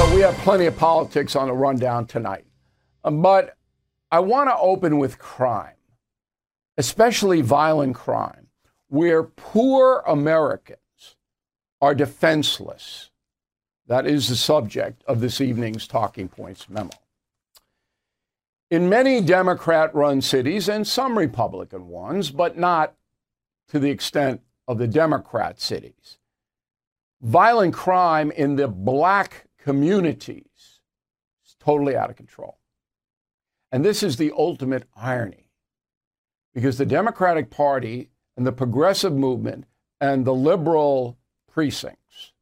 So 0.00 0.14
we 0.14 0.22
have 0.22 0.34
plenty 0.36 0.64
of 0.64 0.78
politics 0.78 1.36
on 1.36 1.48
the 1.48 1.52
rundown 1.52 2.06
tonight. 2.06 2.46
Um, 3.04 3.20
but 3.20 3.58
I 4.10 4.20
want 4.20 4.48
to 4.48 4.56
open 4.56 4.96
with 4.96 5.18
crime, 5.18 5.74
especially 6.78 7.42
violent 7.42 7.96
crime, 7.96 8.46
where 8.88 9.22
poor 9.22 10.02
Americans 10.06 11.16
are 11.82 11.94
defenseless. 11.94 13.10
That 13.88 14.06
is 14.06 14.30
the 14.30 14.36
subject 14.36 15.04
of 15.06 15.20
this 15.20 15.38
evening's 15.38 15.86
Talking 15.86 16.28
Points 16.28 16.70
memo. 16.70 16.88
In 18.70 18.88
many 18.88 19.20
Democrat 19.20 19.94
run 19.94 20.22
cities 20.22 20.66
and 20.66 20.86
some 20.86 21.18
Republican 21.18 21.88
ones, 21.88 22.30
but 22.30 22.56
not 22.56 22.94
to 23.68 23.78
the 23.78 23.90
extent 23.90 24.40
of 24.66 24.78
the 24.78 24.88
Democrat 24.88 25.60
cities, 25.60 26.16
violent 27.20 27.74
crime 27.74 28.30
in 28.30 28.56
the 28.56 28.66
black 28.66 29.44
communities 29.62 30.80
is 31.44 31.56
totally 31.60 31.96
out 31.96 32.10
of 32.10 32.16
control. 32.16 32.58
And 33.72 33.84
this 33.84 34.02
is 34.02 34.16
the 34.16 34.32
ultimate 34.36 34.84
irony 34.96 35.50
because 36.54 36.78
the 36.78 36.86
Democratic 36.86 37.50
Party 37.50 38.10
and 38.36 38.46
the 38.46 38.52
progressive 38.52 39.12
movement 39.12 39.64
and 40.00 40.24
the 40.24 40.34
liberal 40.34 41.18
precincts 41.48 42.32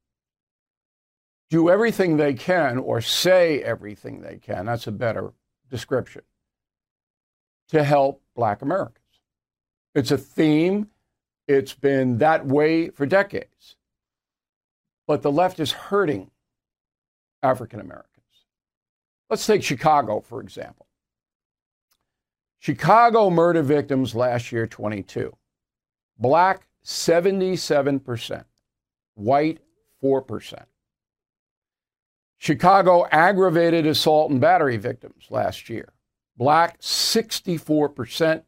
do 1.50 1.70
everything 1.70 2.16
they 2.16 2.34
can 2.34 2.78
or 2.78 3.00
say 3.00 3.62
everything 3.62 4.20
they 4.20 4.36
can, 4.36 4.66
that's 4.66 4.86
a 4.86 4.92
better 4.92 5.32
description, 5.70 6.22
to 7.68 7.82
help 7.82 8.22
black 8.34 8.62
Americans. 8.62 8.98
It's 9.94 10.10
a 10.10 10.18
theme, 10.18 10.88
it's 11.46 11.74
been 11.74 12.18
that 12.18 12.46
way 12.46 12.90
for 12.90 13.06
decades. 13.06 13.76
But 15.06 15.22
the 15.22 15.32
left 15.32 15.58
is 15.58 15.72
hurting 15.72 16.30
African 17.42 17.80
Americans. 17.80 18.06
Let's 19.30 19.46
take 19.46 19.62
Chicago, 19.62 20.20
for 20.20 20.40
example. 20.40 20.86
Chicago 22.58 23.30
murder 23.30 23.62
victims 23.62 24.14
last 24.14 24.50
year 24.50 24.66
22. 24.66 25.36
Black 26.18 26.66
77%, 26.84 28.44
white 29.14 29.60
4%. 30.02 30.64
Chicago 32.38 33.06
aggravated 33.10 33.86
assault 33.86 34.30
and 34.30 34.40
battery 34.40 34.76
victims 34.76 35.26
last 35.30 35.68
year. 35.68 35.92
Black 36.36 36.80
64%. 36.80 38.42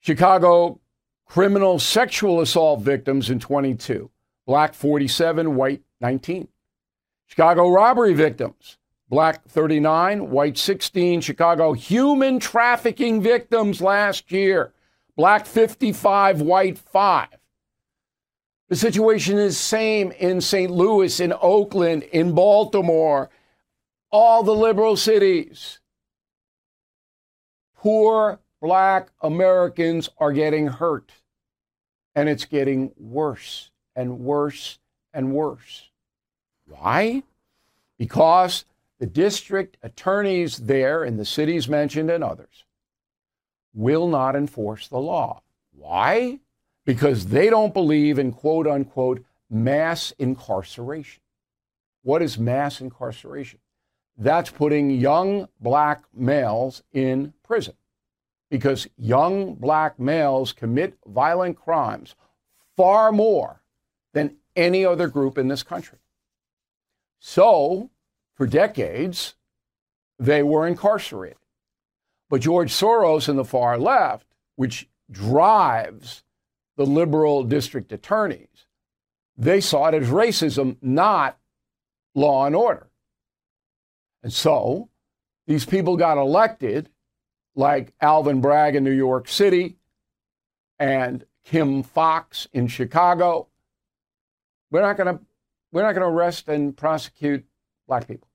Chicago 0.00 0.80
criminal 1.26 1.78
sexual 1.78 2.40
assault 2.40 2.80
victims 2.80 3.30
in 3.30 3.38
22. 3.38 4.10
Black 4.46 4.74
47, 4.74 5.54
white 5.54 5.82
19. 6.00 6.48
Chicago 7.28 7.68
robbery 7.68 8.14
victims, 8.14 8.78
black 9.08 9.46
39, 9.48 10.30
white 10.30 10.58
16. 10.58 11.20
Chicago 11.20 11.74
human 11.74 12.40
trafficking 12.40 13.22
victims 13.22 13.80
last 13.80 14.32
year, 14.32 14.72
black 15.14 15.46
55, 15.46 16.40
white 16.40 16.78
5. 16.78 17.28
The 18.68 18.76
situation 18.76 19.38
is 19.38 19.58
same 19.58 20.10
in 20.12 20.40
St. 20.40 20.70
Louis, 20.70 21.20
in 21.20 21.32
Oakland, 21.40 22.02
in 22.02 22.34
Baltimore, 22.34 23.30
all 24.10 24.42
the 24.42 24.54
liberal 24.54 24.96
cities. 24.96 25.80
Poor 27.76 28.40
black 28.60 29.10
Americans 29.20 30.08
are 30.18 30.32
getting 30.32 30.66
hurt, 30.66 31.12
and 32.14 32.28
it's 32.28 32.46
getting 32.46 32.92
worse 32.96 33.70
and 33.94 34.18
worse 34.18 34.78
and 35.12 35.32
worse. 35.32 35.87
Why? 36.68 37.22
Because 37.98 38.64
the 38.98 39.06
district 39.06 39.76
attorneys 39.82 40.58
there 40.58 41.04
in 41.04 41.16
the 41.16 41.24
cities 41.24 41.68
mentioned 41.68 42.10
and 42.10 42.22
others 42.22 42.64
will 43.74 44.08
not 44.08 44.34
enforce 44.36 44.88
the 44.88 44.98
law. 44.98 45.42
Why? 45.72 46.40
Because 46.84 47.26
they 47.26 47.50
don't 47.50 47.74
believe 47.74 48.18
in 48.18 48.32
quote 48.32 48.66
unquote 48.66 49.24
mass 49.48 50.12
incarceration. 50.18 51.22
What 52.02 52.22
is 52.22 52.38
mass 52.38 52.80
incarceration? 52.80 53.60
That's 54.16 54.50
putting 54.50 54.90
young 54.90 55.48
black 55.60 56.02
males 56.12 56.82
in 56.92 57.34
prison 57.44 57.74
because 58.50 58.88
young 58.96 59.54
black 59.54 59.98
males 59.98 60.52
commit 60.52 60.98
violent 61.06 61.56
crimes 61.56 62.14
far 62.76 63.12
more 63.12 63.62
than 64.12 64.36
any 64.56 64.84
other 64.84 65.06
group 65.06 65.38
in 65.38 65.48
this 65.48 65.62
country. 65.62 65.97
So, 67.20 67.90
for 68.34 68.46
decades, 68.46 69.34
they 70.18 70.42
were 70.42 70.66
incarcerated. 70.66 71.38
But 72.30 72.42
George 72.42 72.72
Soros 72.72 73.28
and 73.28 73.38
the 73.38 73.44
far 73.44 73.78
left, 73.78 74.26
which 74.56 74.88
drives 75.10 76.22
the 76.76 76.86
liberal 76.86 77.42
district 77.44 77.92
attorneys, 77.92 78.66
they 79.36 79.60
saw 79.60 79.88
it 79.88 79.94
as 79.94 80.08
racism, 80.08 80.76
not 80.82 81.38
law 82.14 82.46
and 82.46 82.54
order. 82.54 82.88
And 84.22 84.32
so 84.32 84.88
these 85.46 85.64
people 85.64 85.96
got 85.96 86.18
elected, 86.18 86.90
like 87.54 87.94
Alvin 88.00 88.40
Bragg 88.40 88.76
in 88.76 88.84
New 88.84 88.90
York 88.90 89.28
City 89.28 89.76
and 90.78 91.24
Kim 91.44 91.82
Foxx 91.82 92.46
in 92.52 92.68
Chicago. 92.68 93.48
We're 94.70 94.82
not 94.82 94.96
going 94.96 95.16
to 95.16 95.24
we're 95.72 95.82
not 95.82 95.92
going 95.92 96.02
to 96.02 96.14
arrest 96.14 96.48
and 96.48 96.76
prosecute 96.76 97.44
black 97.86 98.06
people, 98.06 98.28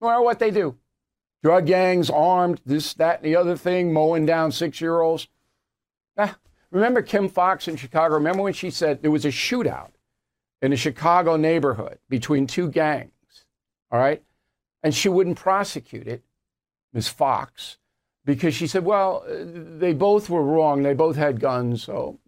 no 0.00 0.08
matter 0.08 0.22
what 0.22 0.38
they 0.38 0.50
do. 0.50 0.76
Drug 1.42 1.66
gangs, 1.66 2.08
armed, 2.08 2.60
this, 2.64 2.94
that, 2.94 3.18
and 3.18 3.26
the 3.26 3.36
other 3.36 3.56
thing, 3.56 3.92
mowing 3.92 4.24
down 4.24 4.50
six 4.50 4.80
year 4.80 5.00
olds. 5.00 5.28
Ah, 6.16 6.38
remember 6.70 7.02
Kim 7.02 7.28
Foxx 7.28 7.68
in 7.68 7.76
Chicago? 7.76 8.14
Remember 8.14 8.42
when 8.42 8.54
she 8.54 8.70
said 8.70 9.02
there 9.02 9.10
was 9.10 9.24
a 9.24 9.28
shootout 9.28 9.90
in 10.62 10.72
a 10.72 10.76
Chicago 10.76 11.36
neighborhood 11.36 11.98
between 12.08 12.46
two 12.46 12.70
gangs, 12.70 13.10
all 13.90 13.98
right? 13.98 14.22
And 14.82 14.94
she 14.94 15.08
wouldn't 15.08 15.36
prosecute 15.36 16.06
it, 16.06 16.22
Ms. 16.94 17.08
Foxx, 17.08 17.76
because 18.24 18.54
she 18.54 18.66
said, 18.66 18.84
well, 18.84 19.24
they 19.28 19.92
both 19.92 20.30
were 20.30 20.42
wrong. 20.42 20.82
They 20.82 20.94
both 20.94 21.16
had 21.16 21.40
guns, 21.40 21.82
so 21.82 22.18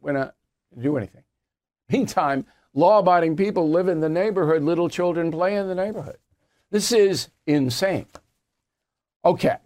we're 0.00 0.12
not 0.12 0.34
gonna 0.70 0.82
do 0.82 0.96
anything. 0.96 1.24
Meantime, 1.90 2.46
law 2.74 2.98
abiding 2.98 3.36
people 3.36 3.70
live 3.70 3.88
in 3.88 4.00
the 4.00 4.08
neighborhood, 4.08 4.62
little 4.62 4.88
children 4.88 5.30
play 5.30 5.56
in 5.56 5.68
the 5.68 5.74
neighborhood. 5.74 6.18
This 6.70 6.92
is 6.92 7.28
insane. 7.46 8.06
Okay, 9.24 9.56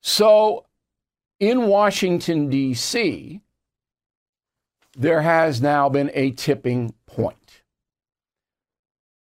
so 0.00 0.66
in 1.40 1.66
Washington, 1.66 2.48
D.C., 2.48 3.40
there 4.96 5.22
has 5.22 5.60
now 5.62 5.88
been 5.88 6.10
a 6.14 6.32
tipping 6.32 6.94
point. 7.06 7.62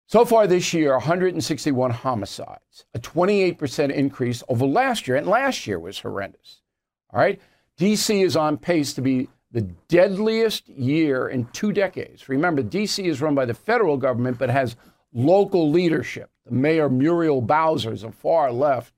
So 0.08 0.24
far 0.24 0.46
this 0.46 0.72
year, 0.72 0.92
161 0.92 1.90
homicides, 1.90 2.84
a 2.94 2.98
28% 2.98 3.92
increase 3.92 4.42
over 4.48 4.64
last 4.64 5.08
year, 5.08 5.16
and 5.16 5.26
last 5.26 5.66
year 5.66 5.78
was 5.78 5.98
horrendous. 5.98 6.62
All 7.10 7.20
right? 7.20 7.40
DC 7.78 8.24
is 8.24 8.36
on 8.36 8.56
pace 8.56 8.94
to 8.94 9.02
be 9.02 9.28
the 9.50 9.62
deadliest 9.88 10.68
year 10.68 11.28
in 11.28 11.46
two 11.46 11.72
decades. 11.72 12.28
Remember, 12.28 12.62
DC 12.62 13.04
is 13.04 13.20
run 13.20 13.34
by 13.34 13.44
the 13.44 13.54
federal 13.54 13.96
government 13.96 14.38
but 14.38 14.50
has 14.50 14.76
local 15.12 15.70
leadership. 15.70 16.30
The 16.44 16.52
mayor, 16.52 16.88
Muriel 16.88 17.40
Bowser, 17.40 17.92
is 17.92 18.04
a 18.04 18.12
far 18.12 18.52
left 18.52 18.92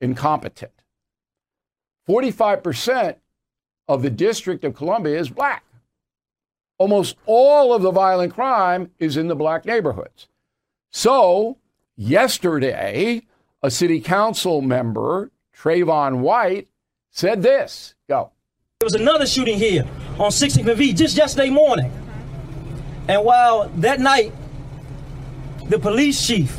incompetent. 0.00 0.72
45% 2.08 3.16
of 3.88 4.02
the 4.02 4.10
District 4.10 4.64
of 4.64 4.74
Columbia 4.74 5.18
is 5.18 5.30
black. 5.30 5.64
Almost 6.78 7.16
all 7.26 7.72
of 7.72 7.82
the 7.82 7.92
violent 7.92 8.34
crime 8.34 8.90
is 8.98 9.16
in 9.16 9.28
the 9.28 9.36
black 9.36 9.64
neighborhoods. 9.64 10.28
So, 10.90 11.58
yesterday, 11.96 13.22
a 13.62 13.70
city 13.70 14.00
council 14.00 14.60
member, 14.62 15.30
Trayon 15.56 16.18
White, 16.18 16.68
said 17.10 17.42
this. 17.42 17.94
Go. 18.08 18.32
There 18.82 18.86
was 18.86 18.94
another 18.94 19.26
shooting 19.26 19.58
here 19.58 19.86
on 20.18 20.32
16th 20.32 20.74
V 20.74 20.92
just 20.92 21.16
yesterday 21.16 21.50
morning. 21.50 21.92
And 23.06 23.24
while 23.24 23.68
that 23.76 24.00
night, 24.00 24.32
the 25.68 25.78
police 25.78 26.26
chief, 26.26 26.58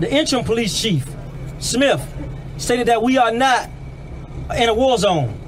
the 0.00 0.10
interim 0.10 0.42
police 0.42 0.80
chief, 0.80 1.06
Smith, 1.58 2.00
stated 2.56 2.88
that 2.88 3.02
we 3.02 3.18
are 3.18 3.30
not 3.30 3.68
in 4.56 4.70
a 4.70 4.72
war 4.72 4.96
zone. 4.96 5.38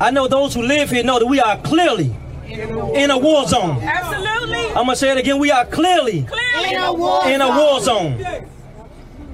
I 0.00 0.12
know 0.12 0.28
those 0.28 0.54
who 0.54 0.62
live 0.62 0.90
here 0.90 1.02
know 1.02 1.18
that 1.18 1.26
we 1.26 1.40
are 1.40 1.58
clearly 1.62 2.14
in 2.46 3.10
a 3.10 3.18
war 3.18 3.44
zone. 3.48 3.82
Absolutely. 3.82 4.68
I'm 4.68 4.84
gonna 4.84 4.94
say 4.94 5.10
it 5.10 5.18
again. 5.18 5.40
We 5.40 5.50
are 5.50 5.64
clearly, 5.66 6.22
clearly 6.22 6.74
in 6.76 6.80
a 6.80 6.92
war 6.92 7.26
in 7.26 7.40
a 7.40 7.48
war 7.48 7.80
zone. 7.80 8.22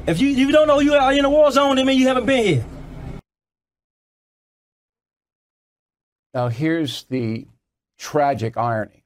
If 0.06 0.18
you, 0.18 0.28
you 0.28 0.50
don't 0.50 0.66
know 0.66 0.80
you 0.80 0.94
are 0.94 1.12
in 1.12 1.26
a 1.26 1.30
war 1.30 1.52
zone, 1.52 1.76
then 1.76 1.84
mean 1.84 1.98
you 1.98 2.08
haven't 2.08 2.24
been 2.24 2.42
here. 2.42 2.64
Now, 6.34 6.48
here's 6.48 7.04
the 7.04 7.46
tragic 7.96 8.56
irony 8.56 9.04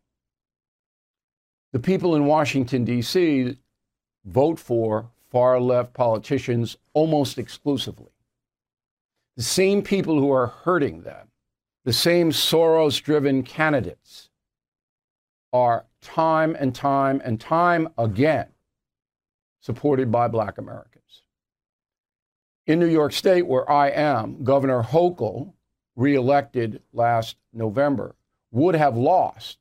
the 1.72 1.78
people 1.78 2.16
in 2.16 2.24
Washington, 2.24 2.86
D.C. 2.86 3.58
vote 4.24 4.58
for 4.58 5.10
far 5.30 5.60
left 5.60 5.92
politicians 5.92 6.78
almost 6.94 7.36
exclusively. 7.36 8.10
The 9.36 9.42
same 9.42 9.82
people 9.82 10.18
who 10.18 10.32
are 10.32 10.46
hurting 10.46 11.02
them, 11.02 11.28
the 11.84 11.92
same 11.92 12.30
Soros 12.30 13.02
driven 13.02 13.42
candidates, 13.42 14.30
are 15.52 15.84
time 16.00 16.56
and 16.58 16.74
time 16.74 17.20
and 17.22 17.38
time 17.38 17.88
again 17.98 18.46
supported 19.60 20.10
by 20.10 20.28
black 20.28 20.56
Americans. 20.56 21.22
In 22.66 22.78
New 22.78 22.86
York 22.86 23.12
State, 23.12 23.46
where 23.46 23.70
I 23.70 23.88
am, 23.90 24.42
Governor 24.42 24.82
Hochul 24.82 25.52
reelected 25.98 26.80
last 26.92 27.36
November, 27.52 28.14
would 28.50 28.74
have 28.74 28.96
lost 28.96 29.58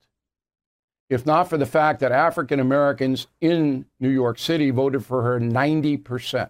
if 1.09 1.25
not 1.25 1.49
for 1.49 1.57
the 1.57 1.65
fact 1.65 2.01
that 2.01 2.11
African 2.11 2.59
Americans 2.59 3.27
in 3.39 3.85
New 3.99 4.09
York 4.09 4.37
City 4.39 4.71
voted 4.71 5.05
for 5.05 5.23
her 5.23 5.39
90%. 5.39 6.49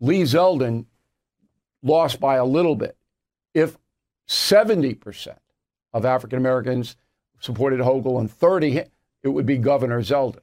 Lee 0.00 0.22
Zeldin 0.22 0.86
lost 1.82 2.18
by 2.18 2.36
a 2.36 2.44
little 2.44 2.76
bit. 2.76 2.96
If 3.54 3.76
70% 4.28 5.36
of 5.92 6.04
African 6.04 6.38
Americans 6.38 6.96
supported 7.40 7.80
Hochul 7.80 8.18
and 8.18 8.30
30, 8.30 8.84
it 9.22 9.28
would 9.28 9.46
be 9.46 9.58
Governor 9.58 10.00
Zeldin. 10.00 10.40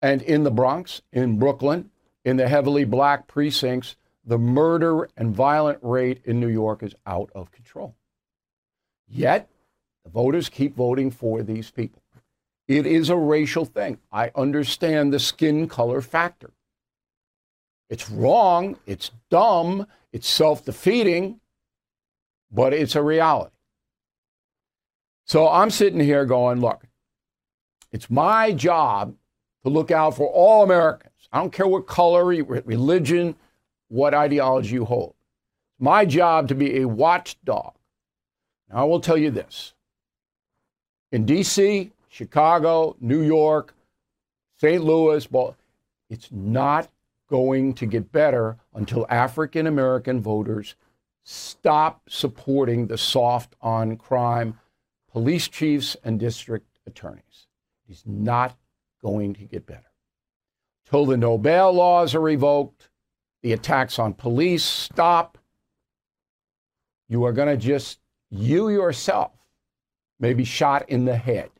And 0.00 0.20
in 0.22 0.42
the 0.42 0.50
Bronx, 0.50 1.00
in 1.12 1.38
Brooklyn, 1.38 1.90
in 2.24 2.36
the 2.36 2.48
heavily 2.48 2.84
black 2.84 3.28
precincts, 3.28 3.96
the 4.24 4.38
murder 4.38 5.08
and 5.16 5.34
violent 5.34 5.78
rate 5.82 6.22
in 6.24 6.40
New 6.40 6.48
York 6.48 6.82
is 6.82 6.94
out 7.06 7.30
of 7.34 7.50
control. 7.50 7.96
Yet, 9.08 9.48
the 10.04 10.10
voters 10.10 10.48
keep 10.48 10.76
voting 10.76 11.10
for 11.10 11.42
these 11.42 11.70
people. 11.70 12.02
It 12.68 12.86
is 12.86 13.10
a 13.10 13.16
racial 13.16 13.64
thing. 13.64 13.98
I 14.10 14.30
understand 14.34 15.12
the 15.12 15.18
skin 15.18 15.68
color 15.68 16.00
factor. 16.00 16.52
It's 17.90 18.08
wrong, 18.08 18.78
it's 18.86 19.10
dumb, 19.30 19.86
it's 20.12 20.28
self 20.28 20.64
defeating, 20.64 21.40
but 22.50 22.72
it's 22.72 22.96
a 22.96 23.02
reality. 23.02 23.54
So 25.26 25.48
I'm 25.48 25.70
sitting 25.70 26.00
here 26.00 26.24
going, 26.24 26.60
look, 26.60 26.84
it's 27.90 28.10
my 28.10 28.52
job 28.52 29.14
to 29.62 29.68
look 29.68 29.90
out 29.90 30.16
for 30.16 30.26
all 30.26 30.62
Americans. 30.62 31.12
I 31.32 31.38
don't 31.38 31.52
care 31.52 31.66
what 31.66 31.86
color, 31.86 32.24
religion, 32.24 33.36
what 33.92 34.14
ideology 34.14 34.72
you 34.72 34.86
hold. 34.86 35.14
My 35.78 36.06
job 36.06 36.48
to 36.48 36.54
be 36.54 36.80
a 36.80 36.88
watchdog. 36.88 37.74
Now, 38.70 38.78
I 38.78 38.84
will 38.84 39.00
tell 39.00 39.18
you 39.18 39.30
this 39.30 39.74
in 41.10 41.26
D.C., 41.26 41.92
Chicago, 42.08 42.96
New 43.00 43.20
York, 43.20 43.74
St. 44.58 44.82
Louis, 44.82 45.28
it's 46.08 46.28
not 46.30 46.88
going 47.28 47.74
to 47.74 47.84
get 47.84 48.10
better 48.12 48.56
until 48.74 49.06
African 49.10 49.66
American 49.66 50.22
voters 50.22 50.74
stop 51.22 52.00
supporting 52.08 52.86
the 52.86 52.98
soft 52.98 53.54
on 53.60 53.96
crime 53.96 54.58
police 55.10 55.48
chiefs 55.48 55.98
and 56.02 56.18
district 56.18 56.78
attorneys. 56.86 57.46
It's 57.90 58.04
not 58.06 58.56
going 59.02 59.34
to 59.34 59.44
get 59.44 59.66
better. 59.66 59.90
Till 60.88 61.04
the 61.04 61.18
no 61.18 61.36
bail 61.36 61.72
laws 61.72 62.14
are 62.14 62.20
revoked, 62.20 62.88
the 63.42 63.52
attacks 63.52 63.98
on 63.98 64.14
police 64.14 64.64
stop, 64.64 65.38
you 67.08 67.24
are 67.24 67.32
going 67.32 67.48
to 67.48 67.56
just, 67.56 67.98
you 68.30 68.68
yourself, 68.68 69.32
may 70.20 70.32
be 70.32 70.44
shot 70.44 70.88
in 70.88 71.04
the 71.04 71.16
head. 71.16 71.50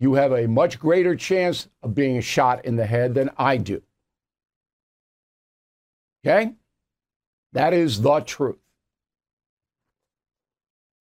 You 0.00 0.14
have 0.14 0.32
a 0.32 0.48
much 0.48 0.80
greater 0.80 1.14
chance 1.14 1.68
of 1.82 1.94
being 1.94 2.20
shot 2.20 2.64
in 2.64 2.76
the 2.76 2.86
head 2.86 3.14
than 3.14 3.30
I 3.36 3.56
do. 3.56 3.82
Okay? 6.24 6.52
That 7.52 7.72
is 7.72 8.02
the 8.02 8.20
truth. 8.20 8.58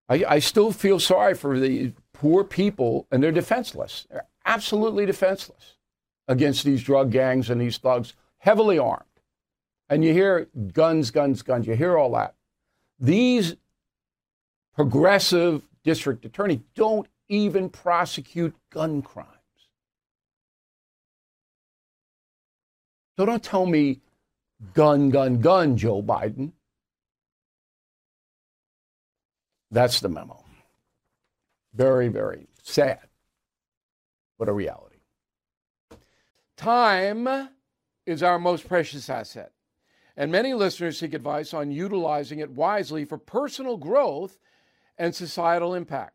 I, 0.08 0.24
I 0.28 0.40
still 0.40 0.72
feel 0.72 1.00
sorry 1.00 1.34
for 1.34 1.60
the 1.60 1.94
poor 2.14 2.44
people, 2.44 3.08
and 3.12 3.24
they're 3.24 3.32
defenseless. 3.32 4.06
They're 4.12 4.28
absolutely 4.46 5.06
defenseless 5.06 5.78
against 6.28 6.64
these 6.64 6.84
drug 6.84 7.12
gangs 7.12 7.50
and 7.50 7.60
these 7.60 7.78
thugs, 7.78 8.14
heavily 8.38 8.78
armed. 8.78 9.06
And 9.92 10.06
you 10.06 10.14
hear 10.14 10.48
guns, 10.72 11.12
guns, 11.12 11.42
guns. 11.42 11.68
You 11.68 11.76
hear 11.76 11.98
all 11.98 12.14
that. 12.14 12.34
These 12.98 13.58
progressive 14.74 15.68
district 15.84 16.24
attorney 16.24 16.62
don't 16.76 17.08
even 17.28 17.70
prosecute 17.70 18.56
gun 18.70 19.02
crimes. 19.02 19.28
So 23.18 23.26
don't 23.26 23.44
tell 23.44 23.66
me 23.66 24.00
gun, 24.74 25.10
gun, 25.10 25.42
gun, 25.42 25.76
Joe 25.76 26.02
Biden. 26.02 26.54
That's 29.72 30.00
the 30.00 30.08
memo. 30.08 30.46
Very, 31.74 32.08
very 32.08 32.48
sad, 32.64 33.08
but 34.40 34.48
a 34.48 34.54
reality. 34.54 35.00
Time 36.56 37.50
is 38.06 38.24
our 38.24 38.40
most 38.40 38.70
precious 38.70 39.10
asset, 39.10 39.52
and 40.18 40.32
many 40.32 40.54
listeners 40.54 41.00
seek 41.00 41.14
advice 41.14 41.54
on 41.54 41.72
utilizing 41.72 42.40
it 42.40 42.52
wisely 42.52 43.06
for 43.06 43.18
personal 43.18 43.78
growth 43.78 44.38
and 44.98 45.16
societal 45.16 45.74
impact. 45.74 46.14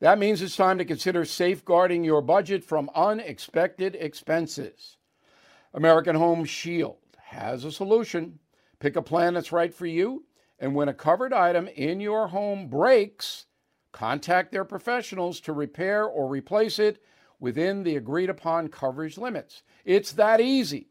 That 0.01 0.19
means 0.19 0.43
it's 0.43 0.57
time 0.57 0.79
to 0.79 0.85
consider 0.85 1.25
safeguarding 1.25 2.03
your 2.03 2.21
budget 2.21 2.65
from 2.65 2.91
unexpected 2.97 3.95
expenses. 3.95 4.98
American 5.75 6.17
Home 6.17 6.45
Shield 6.45 6.99
has 7.19 7.65
a 7.65 7.73
solution. 7.73 8.39
Pick 8.81 8.97
a 8.97 9.03
plan 9.03 9.35
that's 9.35 9.53
right 9.53 9.75
for 9.75 9.87
you, 9.87 10.25
and 10.59 10.75
when 10.75 10.89
a 10.89 10.95
covered 10.95 11.33
item 11.33 11.69
in 11.69 12.01
your 12.01 12.29
home 12.29 12.69
breaks, 12.69 13.47
contact 13.93 14.53
their 14.53 14.65
professionals 14.65 15.41
to 15.41 15.53
repair 15.53 16.05
or 16.05 16.29
replace 16.29 16.79
it 16.79 17.03
within 17.41 17.83
the 17.83 17.97
agreed 17.97 18.31
upon 18.31 18.69
coverage 18.69 19.19
limits. 19.19 19.63
It's 19.85 20.13
that 20.13 20.41
easy 20.41 20.89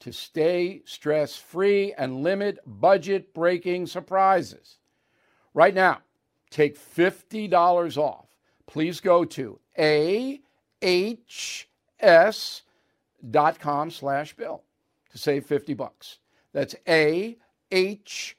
to 0.00 0.12
stay 0.12 0.82
stress 0.84 1.36
free 1.36 1.92
and 1.96 2.22
limit 2.22 2.58
budget 2.66 3.32
breaking 3.32 3.86
surprises. 3.86 4.78
Right 5.54 5.74
now, 5.74 6.02
take 6.50 6.78
$50 6.78 7.96
off. 7.96 8.28
Please 8.66 9.00
go 9.00 9.24
to 9.24 9.58
ahs.com 13.34 13.90
slash 13.90 14.34
bill 14.34 14.62
to 15.10 15.18
save 15.18 15.46
50 15.46 15.74
bucks. 15.74 16.18
That's 16.52 16.74
ahs.com 16.86 18.32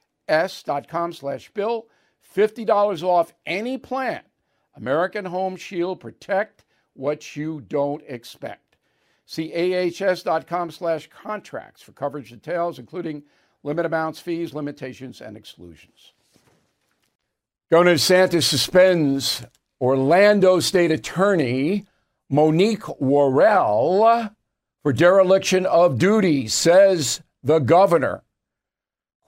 slash 1.13 1.49
bill. 1.51 1.87
$50 2.35 3.03
off 3.03 3.33
any 3.45 3.77
plan. 3.77 4.21
American 4.75 5.25
Home 5.25 5.55
Shield 5.55 5.99
Protect 5.99 6.63
what 6.93 7.35
you 7.35 7.61
don't 7.61 8.03
expect. 8.07 8.77
See 9.25 9.53
ahs.com 9.53 10.71
slash 10.71 11.09
contracts 11.09 11.81
for 11.81 11.91
coverage 11.91 12.29
details, 12.29 12.79
including 12.79 13.23
limit 13.63 13.85
amounts, 13.85 14.19
fees, 14.19 14.53
limitations, 14.53 15.21
and 15.21 15.35
exclusions. 15.35 16.13
Governor 17.69 17.95
DeSantis 17.95 18.43
suspends 18.43 19.45
Orlando 19.81 20.59
State 20.59 20.91
Attorney 20.91 21.85
Monique 22.29 22.87
Worrell 22.99 24.29
for 24.83 24.93
dereliction 24.93 25.65
of 25.65 25.97
duty, 25.97 26.47
says 26.47 27.21
the 27.43 27.59
governor. 27.59 28.23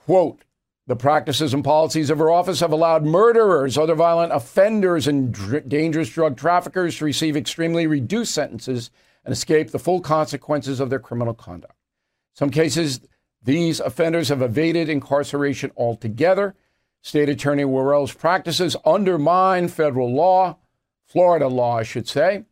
Quote, 0.06 0.44
the 0.88 0.96
practices 0.96 1.54
and 1.54 1.64
policies 1.64 2.10
of 2.10 2.18
her 2.18 2.32
office 2.32 2.62
have 2.62 2.72
allowed 2.72 3.06
murderers, 3.06 3.78
other 3.78 3.94
violent 3.94 4.34
offenders, 4.34 5.08
and 5.08 5.32
dr- 5.32 5.70
dangerous 5.70 6.10
drug 6.10 6.36
traffickers 6.36 6.98
to 6.98 7.06
receive 7.06 7.38
extremely 7.38 7.86
reduced 7.86 8.34
sentences 8.34 8.90
and 9.24 9.32
escape 9.32 9.70
the 9.70 9.78
full 9.78 10.02
consequences 10.02 10.80
of 10.80 10.90
their 10.90 10.98
criminal 10.98 11.36
conduct. 11.36 11.74
In 11.74 12.38
some 12.38 12.50
cases, 12.50 13.02
these 13.44 13.80
offenders 13.80 14.30
have 14.30 14.42
evaded 14.42 14.90
incarceration 14.90 15.72
altogether. 15.78 16.56
State 17.02 17.30
Attorney 17.30 17.66
Worrell's 17.66 18.14
practices 18.14 18.76
undermine 18.84 19.68
federal 19.68 20.12
law, 20.12 20.58
Florida 21.06 21.48
law, 21.48 21.78
I 21.78 21.84
should 21.84 22.08
say, 22.08 22.46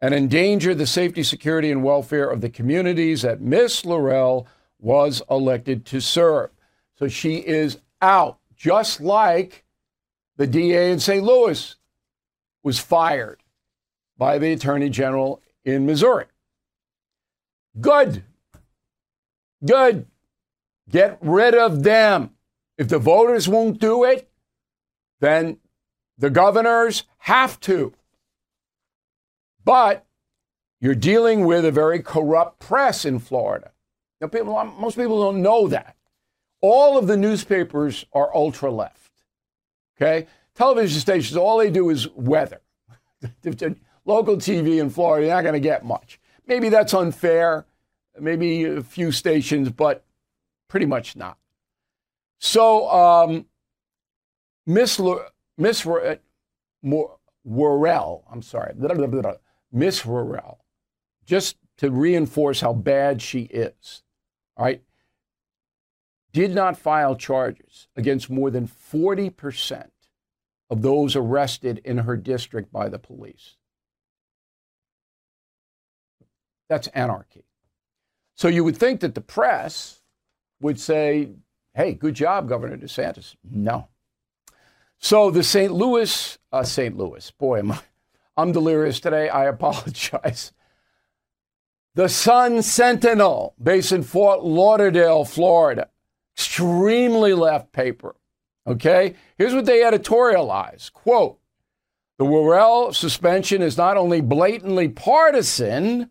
and 0.00 0.14
endanger 0.14 0.74
the 0.74 0.86
safety, 0.86 1.22
security, 1.22 1.70
and 1.70 1.82
welfare 1.82 2.28
of 2.28 2.40
the 2.40 2.50
communities 2.50 3.22
that 3.22 3.40
Miss 3.40 3.84
Laurel 3.84 4.46
was 4.78 5.22
elected 5.30 5.86
to 5.86 6.00
serve. 6.00 6.50
So 6.98 7.08
she 7.08 7.36
is 7.36 7.78
out, 8.02 8.38
just 8.54 9.00
like 9.00 9.64
the 10.36 10.46
DA 10.46 10.92
in 10.92 11.00
St. 11.00 11.24
Louis 11.24 11.76
was 12.62 12.78
fired 12.78 13.42
by 14.18 14.38
the 14.38 14.52
Attorney 14.52 14.90
General 14.90 15.42
in 15.64 15.86
Missouri. 15.86 16.26
Good. 17.80 18.22
Good. 19.64 20.06
Get 20.88 21.18
rid 21.20 21.54
of 21.54 21.82
them. 21.82 22.30
If 22.78 22.88
the 22.88 22.98
voters 22.98 23.48
won't 23.48 23.78
do 23.78 24.04
it, 24.04 24.28
then 25.20 25.58
the 26.18 26.30
governors 26.30 27.04
have 27.18 27.58
to. 27.60 27.92
But 29.66 30.06
you're 30.80 30.94
dealing 30.94 31.44
with 31.44 31.64
a 31.64 31.72
very 31.72 32.00
corrupt 32.00 32.60
press 32.60 33.04
in 33.04 33.18
Florida. 33.18 33.72
Now, 34.20 34.28
people, 34.28 34.64
most 34.78 34.96
people 34.96 35.20
don't 35.20 35.42
know 35.42 35.66
that. 35.68 35.96
All 36.62 36.96
of 36.96 37.08
the 37.08 37.16
newspapers 37.16 38.06
are 38.12 38.34
ultra 38.34 38.70
left. 38.70 39.10
Okay? 39.96 40.28
Television 40.54 41.00
stations, 41.00 41.36
all 41.36 41.58
they 41.58 41.70
do 41.70 41.90
is 41.90 42.08
weather. 42.14 42.60
Local 44.04 44.36
TV 44.36 44.80
in 44.80 44.88
Florida, 44.88 45.26
you're 45.26 45.34
not 45.34 45.42
going 45.42 45.54
to 45.54 45.60
get 45.60 45.84
much. 45.84 46.20
Maybe 46.46 46.68
that's 46.68 46.94
unfair, 46.94 47.66
maybe 48.20 48.64
a 48.64 48.82
few 48.82 49.10
stations, 49.10 49.68
but 49.68 50.04
pretty 50.68 50.86
much 50.86 51.16
not. 51.16 51.38
So, 52.38 52.88
um, 52.88 53.46
Miss 54.64 55.00
Miss 55.58 55.84
R- 55.84 56.18
Worrell, 57.44 58.24
I'm 58.30 58.42
sorry, 58.42 58.74
Miss 59.72 60.04
Worrell, 60.04 60.64
just 61.24 61.56
to 61.78 61.90
reinforce 61.90 62.60
how 62.60 62.72
bad 62.72 63.20
she 63.20 63.42
is. 63.42 64.02
All 64.56 64.64
right, 64.64 64.82
did 66.32 66.54
not 66.54 66.78
file 66.78 67.16
charges 67.16 67.88
against 67.96 68.28
more 68.28 68.50
than 68.50 68.68
40% 68.68 69.88
of 70.68 70.82
those 70.82 71.16
arrested 71.16 71.80
in 71.84 71.98
her 71.98 72.16
district 72.16 72.72
by 72.72 72.88
the 72.88 72.98
police. 72.98 73.56
That's 76.68 76.88
anarchy. 76.88 77.44
So 78.34 78.48
you 78.48 78.64
would 78.64 78.76
think 78.76 79.00
that 79.00 79.14
the 79.14 79.20
press 79.20 80.02
would 80.60 80.78
say, 80.80 81.30
hey, 81.74 81.94
good 81.94 82.14
job, 82.14 82.48
Governor 82.48 82.76
DeSantis. 82.76 83.36
No. 83.42 83.88
So 84.98 85.30
the 85.30 85.42
St. 85.42 85.72
Louis, 85.72 86.38
uh, 86.52 86.64
St. 86.64 86.96
Louis, 86.96 87.30
boy, 87.32 87.60
am 87.60 87.72
I, 87.72 87.80
I'm 88.36 88.52
delirious 88.52 89.00
today. 89.00 89.28
I 89.28 89.44
apologize. 89.46 90.52
The 91.94 92.08
Sun 92.08 92.62
Sentinel, 92.62 93.54
based 93.62 93.92
in 93.92 94.02
Fort 94.02 94.44
Lauderdale, 94.44 95.24
Florida, 95.24 95.88
extremely 96.34 97.32
left 97.32 97.72
paper. 97.72 98.16
Okay? 98.66 99.14
Here's 99.38 99.54
what 99.54 99.64
they 99.64 99.80
editorialize 99.80 100.92
quote, 100.92 101.38
the 102.18 102.24
Worrell 102.24 102.92
suspension 102.92 103.62
is 103.62 103.76
not 103.76 103.96
only 103.96 104.20
blatantly 104.20 104.88
partisan, 104.88 106.10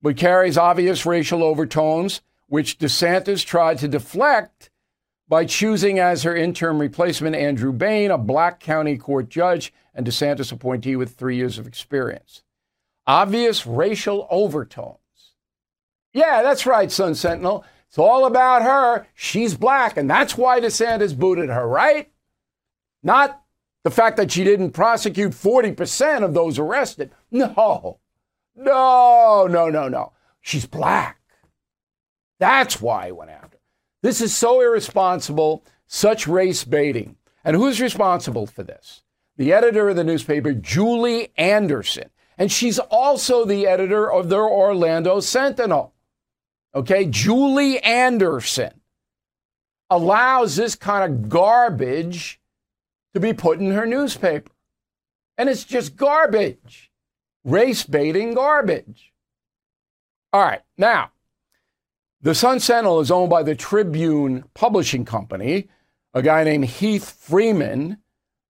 but 0.00 0.16
carries 0.16 0.58
obvious 0.58 1.06
racial 1.06 1.42
overtones, 1.42 2.22
which 2.48 2.78
DeSantis 2.78 3.44
tried 3.44 3.78
to 3.78 3.88
deflect 3.88 4.70
by 5.32 5.46
choosing 5.46 5.98
as 5.98 6.24
her 6.24 6.36
interim 6.36 6.78
replacement 6.78 7.34
Andrew 7.34 7.72
Bain, 7.72 8.10
a 8.10 8.18
black 8.18 8.60
county 8.60 8.98
court 8.98 9.30
judge 9.30 9.72
and 9.94 10.06
DeSantis 10.06 10.52
appointee 10.52 10.94
with 10.94 11.14
three 11.14 11.36
years 11.36 11.56
of 11.56 11.66
experience. 11.66 12.42
Obvious 13.06 13.66
racial 13.66 14.28
overtones. 14.30 14.98
Yeah, 16.12 16.42
that's 16.42 16.66
right, 16.66 16.92
Sun 16.92 17.14
Sentinel. 17.14 17.64
It's 17.88 17.96
all 17.96 18.26
about 18.26 18.60
her. 18.60 19.06
She's 19.14 19.56
black, 19.56 19.96
and 19.96 20.10
that's 20.10 20.36
why 20.36 20.60
DeSantis 20.60 21.18
booted 21.18 21.48
her, 21.48 21.66
right? 21.66 22.12
Not 23.02 23.40
the 23.84 23.90
fact 23.90 24.18
that 24.18 24.30
she 24.30 24.44
didn't 24.44 24.72
prosecute 24.72 25.32
40% 25.32 26.24
of 26.24 26.34
those 26.34 26.58
arrested. 26.58 27.10
No, 27.30 28.00
no, 28.54 29.46
no, 29.46 29.70
no, 29.70 29.88
no. 29.88 30.12
She's 30.42 30.66
black. 30.66 31.22
That's 32.38 32.82
why 32.82 33.06
he 33.06 33.12
went 33.12 33.30
after. 33.30 33.41
This 34.02 34.20
is 34.20 34.36
so 34.36 34.60
irresponsible, 34.60 35.64
such 35.86 36.26
race 36.26 36.64
baiting. 36.64 37.16
And 37.44 37.56
who's 37.56 37.80
responsible 37.80 38.46
for 38.46 38.62
this? 38.62 39.02
The 39.36 39.52
editor 39.52 39.88
of 39.88 39.96
the 39.96 40.04
newspaper, 40.04 40.52
Julie 40.52 41.32
Anderson. 41.36 42.10
And 42.36 42.50
she's 42.50 42.78
also 42.78 43.44
the 43.44 43.66
editor 43.66 44.10
of 44.10 44.28
the 44.28 44.36
Orlando 44.38 45.20
Sentinel. 45.20 45.94
Okay, 46.74 47.06
Julie 47.06 47.78
Anderson 47.80 48.80
allows 49.90 50.56
this 50.56 50.74
kind 50.74 51.04
of 51.04 51.28
garbage 51.28 52.40
to 53.12 53.20
be 53.20 53.32
put 53.32 53.60
in 53.60 53.72
her 53.72 53.86
newspaper. 53.86 54.50
And 55.36 55.48
it's 55.48 55.64
just 55.64 55.96
garbage, 55.96 56.90
race 57.44 57.84
baiting 57.84 58.34
garbage. 58.34 59.12
All 60.32 60.42
right, 60.42 60.62
now, 60.78 61.10
the 62.22 62.34
Sun 62.34 62.60
Sentinel 62.60 63.00
is 63.00 63.10
owned 63.10 63.30
by 63.30 63.42
the 63.42 63.54
Tribune 63.54 64.44
Publishing 64.54 65.04
Company, 65.04 65.68
a 66.14 66.22
guy 66.22 66.44
named 66.44 66.64
Heath 66.66 67.10
Freeman. 67.10 67.98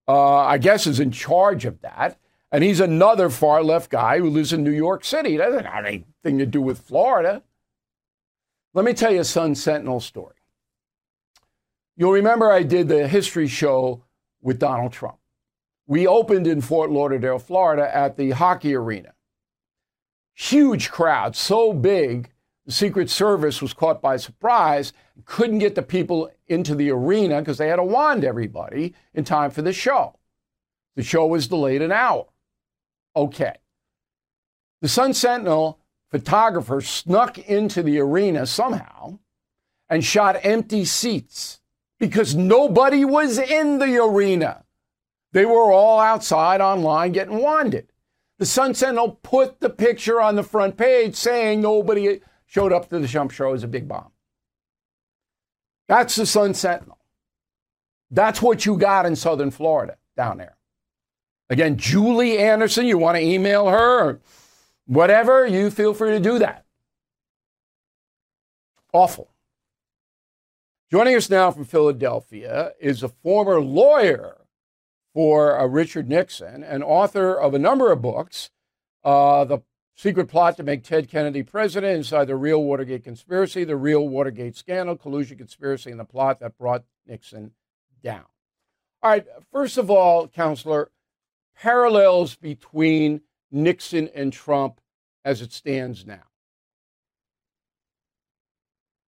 Uh, 0.09 0.39
I 0.39 0.59
guess, 0.59 0.89
is 0.89 0.99
in 0.99 1.13
charge 1.13 1.65
of 1.65 1.81
that. 1.83 2.19
And 2.51 2.65
he's 2.65 2.81
another 2.81 3.31
far 3.31 3.63
left 3.63 3.89
guy 3.89 4.19
who 4.19 4.29
lives 4.29 4.53
in 4.53 4.65
New 4.65 4.73
York 4.73 5.05
City. 5.05 5.37
That 5.37 5.51
doesn't 5.51 5.65
have 5.65 5.87
anything 5.87 6.39
to 6.39 6.45
do 6.45 6.61
with 6.61 6.81
Florida. 6.81 7.43
Let 8.75 8.85
me 8.85 8.95
tell 8.95 9.13
you 9.13 9.21
a 9.21 9.25
Sun 9.25 9.55
Sentinel 9.55 10.01
story. 10.01 10.35
You'll 11.97 12.13
remember 12.13 12.51
I 12.51 12.65
did 12.65 12.89
the 12.89 13.07
history 13.07 13.47
show 13.47 14.03
with 14.43 14.59
Donald 14.59 14.93
Trump. 14.93 15.19
We 15.87 16.07
opened 16.07 16.49
in 16.49 16.61
Fort 16.61 16.91
Lauderdale, 16.91 17.39
Florida 17.39 17.95
at 17.95 18.17
the 18.17 18.33
hockey 18.33 18.75
arena. 18.75 19.15
Huge 20.35 20.91
crowd, 20.91 21.37
so 21.37 21.73
big, 21.73 22.32
the 22.67 22.73
Secret 22.73 23.11
Service 23.11 23.61
was 23.61 23.73
caught 23.73 24.01
by 24.01 24.17
surprise, 24.17 24.93
couldn't 25.25 25.59
get 25.59 25.75
the 25.75 25.83
people 25.83 26.31
into 26.47 26.75
the 26.75 26.91
arena 26.91 27.41
because 27.41 27.59
they 27.59 27.69
had 27.69 27.77
to 27.77 27.85
wand 27.85 28.25
everybody 28.25 28.95
in 29.15 29.25
time 29.25 29.51
for 29.51 29.63
the 29.63 29.73
show. 29.73 30.17
The 30.95 31.03
show 31.03 31.27
was 31.27 31.49
delayed 31.49 31.83
an 31.83 31.93
hour. 31.93 32.27
Okay. 33.17 33.55
The 34.81 34.89
Sun 34.89 35.15
Sentinel 35.15 35.79
photographer 36.11 36.81
snuck 36.81 37.39
into 37.39 37.83
the 37.83 37.99
arena 37.99 38.47
somehow 38.47 39.19
and 39.89 40.05
shot 40.05 40.37
empty 40.43 40.85
seats 40.85 41.61
because 41.99 42.35
nobody 42.35 43.05
was 43.05 43.39
in 43.39 43.79
the 43.79 44.03
arena. 44.03 44.65
They 45.33 45.47
were 45.47 45.73
all 45.73 45.99
outside 46.01 46.61
online 46.61 47.13
getting 47.13 47.39
wanded. 47.39 47.91
The 48.39 48.47
Sun 48.47 48.75
Sentinel 48.75 49.21
put 49.23 49.61
the 49.61 49.71
picture 49.71 50.21
on 50.21 50.37
the 50.37 50.43
front 50.43 50.77
page 50.77 51.15
saying 51.15 51.61
nobody 51.61 52.21
showed 52.53 52.71
up 52.71 52.87
to 52.91 52.99
the 52.99 53.09
Trump 53.09 53.31
show 53.31 53.55
as 53.55 53.63
a 53.63 53.69
big 53.69 53.89
bomb. 53.89 54.13
That's 55.89 56.17
the 56.17 56.27
Sun 56.27 56.53
Sentinel. 56.53 56.99
That's 58.11 58.43
what 58.43 58.67
you 58.67 58.77
got 58.77 59.07
in 59.07 59.17
Southern 59.17 59.51
Florida 59.51 59.97
down 60.19 60.37
there. 60.37 60.59
Again, 61.49 61.79
Julie 61.79 62.39
Anderson, 62.39 62.85
you 62.85 62.99
want 62.99 63.17
to 63.17 63.23
email 63.23 63.69
her 63.69 64.21
whatever, 64.85 65.47
you 65.47 65.71
feel 65.71 65.95
free 65.95 66.11
to 66.11 66.21
do 66.21 66.39
that. 66.41 66.67
Awful. 68.93 69.31
Joining 70.91 71.17
us 71.17 71.31
now 71.31 71.51
from 71.51 71.65
Philadelphia 71.65 72.73
is 72.79 73.03
a 73.03 73.09
former 73.09 73.63
lawyer 73.63 74.37
for 75.15 75.59
uh, 75.59 75.65
Richard 75.67 76.07
Nixon 76.07 76.63
and 76.63 76.85
author 76.85 77.35
of 77.35 77.55
a 77.55 77.59
number 77.59 77.91
of 77.91 78.03
books 78.03 78.51
uh, 79.05 79.47
The 79.47 79.61
Secret 79.95 80.27
Plot 80.27 80.57
to 80.57 80.63
Make 80.63 80.85
Ted 80.85 81.09
Kennedy 81.09 81.43
President, 81.43 81.97
Inside 81.97 82.25
the 82.25 82.37
Real 82.37 82.63
Watergate 82.63 83.05
Conspiracy, 83.05 83.65
The 83.65 83.77
Real 83.77 84.09
Watergate 84.09 84.57
Scandal, 84.57 84.97
Collusion 84.97 85.39
Conspiracy, 85.39 85.91
and 85.91 86.01
the 86.01 86.05
Plot 86.05 86.41
That 86.41 86.57
Brought 86.59 86.85
Nixon 87.07 87.53
Down. 88.03 88.25
All 89.03 89.11
right, 89.11 89.27
first 89.53 89.79
of 89.79 89.91
all, 89.91 90.29
counselor, 90.29 90.91
parallels 91.57 92.35
between 92.37 93.21
Nixon 93.51 94.09
and 94.15 94.33
Trump 94.33 94.81
as 95.25 95.43
it 95.43 95.53
stands 95.53 96.07
now. 96.07 96.23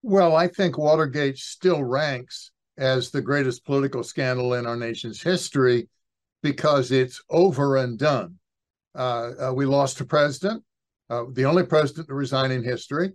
Well, 0.02 0.36
I 0.36 0.50
think 0.50 0.78
Watergate 0.78 1.38
still 1.38 1.84
ranks 1.84 2.52
as 2.78 3.10
the 3.10 3.22
greatest 3.22 3.64
political 3.66 4.04
scandal 4.04 4.56
in 4.56 4.66
our 4.66 4.76
nation's 4.76 5.22
history 5.22 5.88
because 6.42 6.92
it's 6.92 7.24
over 7.30 7.78
and 7.78 7.98
done. 7.98 8.36
Uh, 8.94 9.32
uh, 9.40 9.54
we 9.54 9.66
lost 9.66 10.02
a 10.02 10.06
president, 10.06 10.64
uh, 11.10 11.26
the 11.34 11.46
only 11.46 11.64
president 11.64 12.08
to 12.08 12.14
resign 12.14 12.52
in 12.52 12.64
history. 12.64 13.12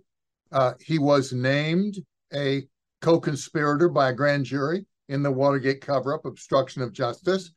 Uh, 0.51 0.73
he 0.79 0.99
was 0.99 1.33
named 1.33 1.95
a 2.33 2.63
co 3.01 3.19
conspirator 3.19 3.89
by 3.89 4.09
a 4.09 4.13
grand 4.13 4.45
jury 4.45 4.85
in 5.07 5.23
the 5.23 5.31
Watergate 5.31 5.81
cover 5.81 6.13
up, 6.13 6.25
obstruction 6.25 6.81
of 6.81 6.93
justice. 6.93 7.51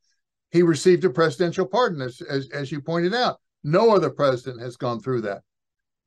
He 0.51 0.63
received 0.63 1.05
a 1.05 1.11
presidential 1.11 1.67
pardon, 1.67 2.03
as, 2.03 2.21
as, 2.23 2.49
as, 2.51 2.71
you 2.71 2.81
pointed 2.81 3.15
out. 3.15 3.39
No 3.65 3.91
other 3.91 4.11
president 4.11 4.61
has 4.61 4.77
gone 4.77 5.01
through 5.01 5.23
that. 5.23 5.43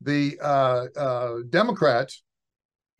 The 0.00 0.38
uh, 0.40 0.86
uh, 0.96 1.38
Democrats 1.48 2.22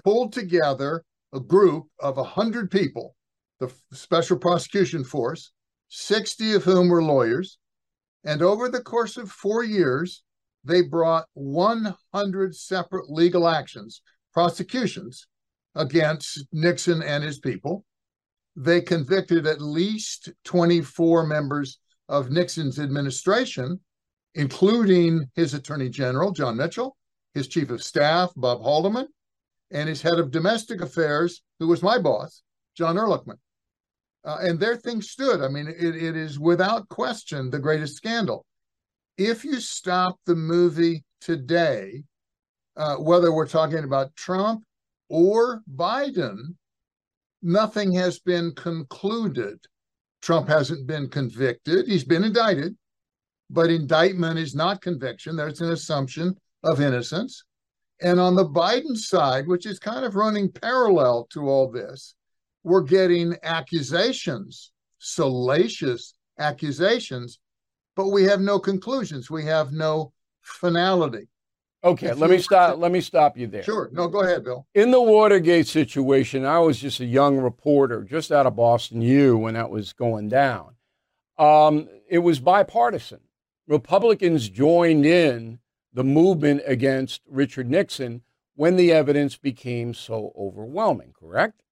pulled 0.03 0.33
together 0.33 1.05
a 1.33 1.41
group 1.41 1.87
of 2.01 2.17
100 2.17 2.71
people, 2.71 3.15
the 3.61 3.73
Special 3.93 4.39
Prosecution 4.39 5.05
Force, 5.05 5.53
60 5.89 6.55
of 6.55 6.65
whom 6.65 6.89
were 6.89 7.03
lawyers. 7.03 7.59
And 8.25 8.43
over 8.43 8.69
the 8.69 8.81
course 8.81 9.17
of 9.17 9.31
four 9.31 9.63
years, 9.63 10.25
they 10.67 10.83
brought 10.83 11.27
100 11.35 12.57
separate 12.57 13.09
legal 13.11 13.49
actions, 13.49 14.03
prosecutions 14.33 15.29
against 15.75 16.45
Nixon 16.53 17.03
and 17.03 17.23
his 17.23 17.39
people. 17.39 17.85
They 18.57 18.81
convicted 18.81 19.47
at 19.47 19.61
least 19.61 20.31
24 20.45 21.27
members 21.27 21.79
of 22.09 22.31
Nixon's 22.31 22.81
administration, 22.81 23.81
including 24.35 25.31
his 25.35 25.55
attorney 25.55 25.89
general, 25.89 26.33
John 26.33 26.57
Mitchell, 26.57 26.97
his 27.35 27.49
chief 27.49 27.71
of 27.71 27.83
staff, 27.83 28.33
Bob 28.35 28.63
Haldeman, 28.63 29.07
and 29.71 29.89
his 29.89 30.03
head 30.03 30.19
of 30.19 30.31
domestic 30.31 30.81
affairs, 30.81 31.43
who 31.59 31.69
was 31.69 31.83
my 31.83 31.99
boss, 31.99 32.43
John 32.77 32.97
Ehrlichman. 32.97 33.39
Uh, 34.25 34.39
and 34.41 34.59
their 34.59 34.77
thing 34.77 35.03
stood. 35.03 35.43
I 35.43 35.49
mean, 35.49 35.69
it, 35.69 35.95
it 35.95 36.17
is 36.17 36.41
without 36.41 36.89
question 36.89 37.51
the 37.51 37.59
greatest 37.59 37.97
scandal. 37.97 38.46
If 39.19 39.45
you 39.45 39.61
stop 39.61 40.19
the 40.27 40.35
movie 40.35 41.05
today, 41.21 42.03
uh, 42.77 42.97
whether 42.97 43.33
we're 43.33 43.49
talking 43.49 43.85
about 43.85 44.15
Trump 44.15 44.63
or 45.09 45.63
Biden, 45.75 46.55
nothing 47.41 47.93
has 47.93 48.19
been 48.19 48.53
concluded. 48.55 49.59
Trump 50.21 50.49
hasn't 50.49 50.87
been 50.87 51.09
convicted. 51.09 51.87
He's 51.87 52.05
been 52.05 52.25
indicted, 52.25 52.77
but 53.49 53.71
indictment 53.71 54.39
is 54.39 54.55
not 54.55 54.83
conviction. 54.83 55.37
There's 55.37 55.61
an 55.63 55.71
assumption 55.71 56.37
of 56.63 56.81
innocence. 56.81 57.43
And 58.03 58.21
on 58.21 58.35
the 58.35 58.45
Biden 58.45 58.97
side, 58.97 59.47
which 59.47 59.65
is 59.65 59.79
kind 59.79 60.05
of 60.05 60.17
running 60.17 60.51
parallel 60.51 61.27
to 61.31 61.49
all 61.49 61.71
this, 61.71 62.15
we're 62.65 62.83
getting 62.83 63.37
accusations, 63.43 64.73
salacious 64.99 66.13
accusations, 66.39 67.39
but 67.97 68.09
we 68.09 68.25
have 68.25 68.41
no 68.41 68.59
conclusions. 68.59 69.31
We 69.31 69.45
have 69.47 69.73
no 69.73 70.13
finality. 70.43 71.29
Okay, 71.83 72.09
if 72.09 72.19
let 72.19 72.31
me 72.31 72.39
stop. 72.39 72.79
Let 72.79 72.91
me 72.91 73.01
stop 73.01 73.37
you 73.37 73.47
there. 73.47 73.63
Sure. 73.63 73.89
No, 73.93 74.09
go 74.09 74.23
ahead, 74.23 74.45
Bill. 74.45 74.67
In 74.75 74.91
the 74.91 75.01
Watergate 75.01 75.67
situation, 75.67 76.45
I 76.45 76.59
was 76.59 76.81
just 76.81 77.01
a 77.01 77.05
young 77.05 77.39
reporter, 77.39 78.03
just 78.03 78.33
out 78.33 78.47
of 78.47 78.57
Boston 78.57 79.03
U, 79.03 79.37
when 79.37 79.55
that 79.55 79.71
was 79.71 79.93
going 79.93 80.29
down. 80.29 80.75
Um, 81.39 81.89
it 82.09 82.19
was 82.19 82.41
bipartisan. 82.41 83.21
Republicans 83.69 84.49
joined 84.49 85.05
in 85.05 85.59
the 85.93 86.05
movement 86.05 86.63
against 86.67 87.21
Richard 87.29 87.71
Nixon 87.71 88.23
when 88.55 88.77
the 88.77 88.93
evidence 88.93 89.37
became 89.37 89.95
so 89.95 90.33
overwhelming, 90.37 91.13
correct? 91.19 91.63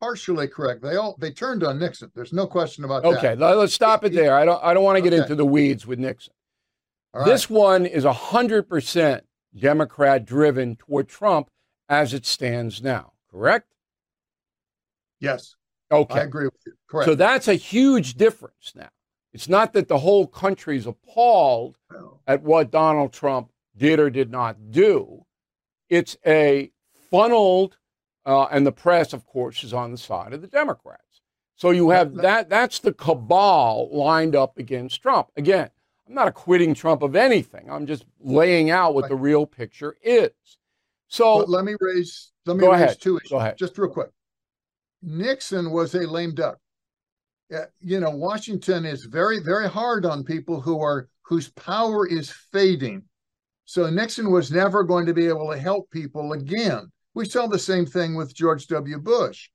Partially 0.00 0.48
correct. 0.48 0.82
They 0.82 0.96
all 0.96 1.16
they 1.18 1.30
turned 1.30 1.62
on 1.62 1.78
Nixon. 1.78 2.10
There's 2.14 2.32
no 2.32 2.46
question 2.46 2.84
about 2.84 3.04
okay, 3.04 3.34
that. 3.34 3.42
Okay, 3.42 3.54
let's 3.54 3.74
stop 3.74 4.04
it 4.04 4.14
there. 4.14 4.34
I 4.34 4.44
don't 4.44 4.62
I 4.64 4.72
don't 4.72 4.82
want 4.82 4.96
to 4.96 5.02
get 5.02 5.12
okay. 5.12 5.22
into 5.22 5.34
the 5.34 5.44
weeds 5.44 5.86
with 5.86 5.98
Nixon. 5.98 6.32
This 7.24 7.50
one 7.50 7.86
is 7.86 8.04
100% 8.04 9.20
Democrat 9.58 10.24
driven 10.24 10.76
toward 10.76 11.08
Trump 11.08 11.50
as 11.88 12.14
it 12.14 12.24
stands 12.24 12.82
now, 12.82 13.12
correct? 13.30 13.74
Yes. 15.18 15.56
Okay. 15.90 16.20
I 16.20 16.22
agree 16.22 16.44
with 16.44 16.60
you. 16.64 16.72
Correct. 16.88 17.06
So 17.06 17.14
that's 17.14 17.48
a 17.48 17.54
huge 17.54 18.14
difference 18.14 18.72
now. 18.76 18.90
It's 19.32 19.48
not 19.48 19.72
that 19.72 19.88
the 19.88 19.98
whole 19.98 20.26
country 20.26 20.76
is 20.76 20.86
appalled 20.86 21.76
at 22.26 22.42
what 22.42 22.70
Donald 22.70 23.12
Trump 23.12 23.50
did 23.76 24.00
or 24.00 24.10
did 24.10 24.30
not 24.30 24.70
do. 24.70 25.24
It's 25.88 26.16
a 26.26 26.70
funneled, 27.10 27.76
uh, 28.26 28.44
and 28.44 28.66
the 28.66 28.72
press, 28.72 29.12
of 29.12 29.26
course, 29.26 29.64
is 29.64 29.72
on 29.72 29.90
the 29.90 29.98
side 29.98 30.32
of 30.32 30.40
the 30.40 30.46
Democrats. 30.46 31.22
So 31.56 31.70
you 31.70 31.90
have 31.90 32.14
that, 32.16 32.48
that's 32.48 32.78
the 32.78 32.92
cabal 32.92 33.90
lined 33.92 34.34
up 34.34 34.58
against 34.58 35.02
Trump. 35.02 35.28
Again, 35.36 35.68
I'm 36.08 36.14
not 36.14 36.28
acquitting 36.28 36.74
Trump 36.74 37.02
of 37.02 37.14
anything. 37.14 37.70
I'm 37.70 37.86
just 37.86 38.04
laying 38.18 38.70
out 38.70 38.94
what 38.94 39.08
the 39.08 39.16
real 39.16 39.46
picture 39.46 39.96
is. 40.02 40.30
So 41.08 41.40
but 41.40 41.48
let 41.48 41.64
me 41.64 41.74
raise 41.80 42.32
let 42.46 42.56
me 42.56 42.66
raise 42.66 42.74
ahead. 42.74 43.00
two 43.00 43.18
issues. 43.18 43.30
Go 43.30 43.38
ahead. 43.38 43.58
Just 43.58 43.76
real 43.76 43.90
quick. 43.90 44.10
Nixon 45.02 45.70
was 45.70 45.94
a 45.94 46.06
lame 46.06 46.34
duck 46.34 46.58
you 47.80 48.00
know, 48.00 48.10
Washington 48.10 48.84
is 48.84 49.04
very, 49.04 49.40
very 49.40 49.68
hard 49.68 50.06
on 50.06 50.24
people 50.24 50.60
who 50.60 50.80
are 50.80 51.08
whose 51.22 51.48
power 51.50 52.06
is 52.06 52.30
fading. 52.52 53.02
So 53.64 53.88
Nixon 53.88 54.30
was 54.30 54.50
never 54.50 54.82
going 54.82 55.06
to 55.06 55.14
be 55.14 55.26
able 55.28 55.50
to 55.50 55.58
help 55.58 55.90
people 55.90 56.32
again. 56.32 56.90
We 57.14 57.24
saw 57.24 57.46
the 57.46 57.58
same 57.58 57.86
thing 57.86 58.14
with 58.14 58.34
George 58.34 58.66
W. 58.68 58.98
Bush. 58.98 59.48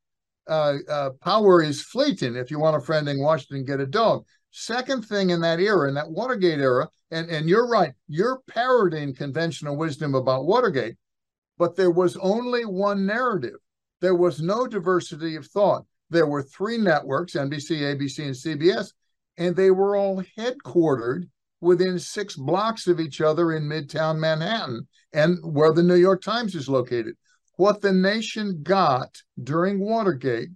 Uh, 0.48 0.78
uh, 0.90 1.10
power 1.22 1.62
is 1.62 1.82
fleeting. 1.82 2.36
If 2.36 2.52
you 2.52 2.60
want 2.60 2.76
a 2.76 2.82
friend 2.82 3.08
in 3.10 3.20
Washington, 3.20 3.66
get 3.66 3.80
a 3.80 3.88
dog. 3.88 4.26
Second 4.52 5.06
thing 5.06 5.32
in 5.32 5.42
that 5.42 5.60
era, 5.60 5.88
in 5.88 5.96
that 5.96 6.10
Watergate 6.10 6.60
era, 6.60 6.88
and, 7.12 7.30
and 7.30 7.50
you're 7.50 7.68
right, 7.68 7.94
you're 8.08 8.42
parroting 8.48 9.14
conventional 9.16 9.76
wisdom 9.76 10.16
about 10.16 10.46
Watergate, 10.46 10.96
but 11.58 11.76
there 11.76 11.92
was 11.92 12.16
only 12.18 12.64
one 12.64 13.06
narrative. 13.06 13.58
There 14.02 14.16
was 14.16 14.42
no 14.42 14.68
diversity 14.68 15.36
of 15.36 15.48
thought 15.48 15.86
there 16.10 16.28
were 16.28 16.44
three 16.44 16.78
networks 16.78 17.34
NBC, 17.34 17.80
ABC, 17.82 18.20
and 18.20 18.62
CBS, 18.62 18.94
and 19.38 19.56
they 19.56 19.72
were 19.72 19.96
all 19.96 20.24
headquartered 20.38 21.28
within 21.62 21.98
six 21.98 22.36
blocks 22.36 22.88
of 22.88 23.00
each 23.00 23.22
other 23.22 23.54
in 23.54 23.64
Midtown 23.64 24.20
Manhattan 24.20 24.88
and 25.14 25.38
where 25.44 25.74
the 25.74 25.84
New 25.84 25.96
York 25.96 26.22
Times 26.22 26.54
is 26.54 26.70
located. 26.70 27.16
What 27.58 27.82
the 27.82 27.94
nation 27.94 28.62
got 28.64 29.22
during 29.42 29.80
Watergate 29.80 30.50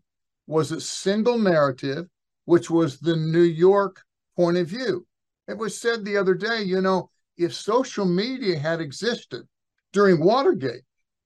was 0.48 0.72
a 0.72 0.82
single 0.82 1.38
narrative, 1.38 2.08
which 2.46 2.70
was 2.70 3.00
the 3.00 3.16
New 3.16 3.42
York 3.42 4.02
point 4.36 4.58
of 4.58 4.68
view. 4.68 5.06
It 5.48 5.58
was 5.58 5.80
said 5.80 6.04
the 6.04 6.18
other 6.18 6.34
day, 6.34 6.64
you 6.64 6.82
know, 6.82 7.10
if 7.38 7.54
social 7.54 8.06
media 8.06 8.58
had 8.58 8.82
existed 8.82 9.48
during 9.94 10.24
Watergate, 10.24 10.84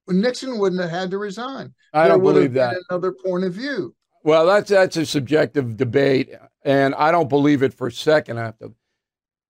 Nixon 0.08 0.60
wouldn't 0.60 0.82
have 0.82 0.92
had 0.92 1.12
to 1.12 1.18
resign. 1.18 1.74
I 1.94 2.04
there 2.04 2.18
don't 2.18 2.24
believe 2.24 2.54
that. 2.54 2.76
Another 2.90 3.12
point 3.12 3.44
of 3.44 3.54
view. 3.54 3.96
Well, 4.24 4.46
that's 4.46 4.70
that's 4.70 4.98
a 4.98 5.06
subjective 5.06 5.76
debate, 5.76 6.34
and 6.64 6.96
I 6.96 7.12
don't 7.12 7.30
believe 7.30 7.64
it 7.64 7.74
for 7.74 7.88
a 7.88 7.92
second. 7.92 8.40
I 8.40 8.46
have 8.46 8.60
to 8.60 8.74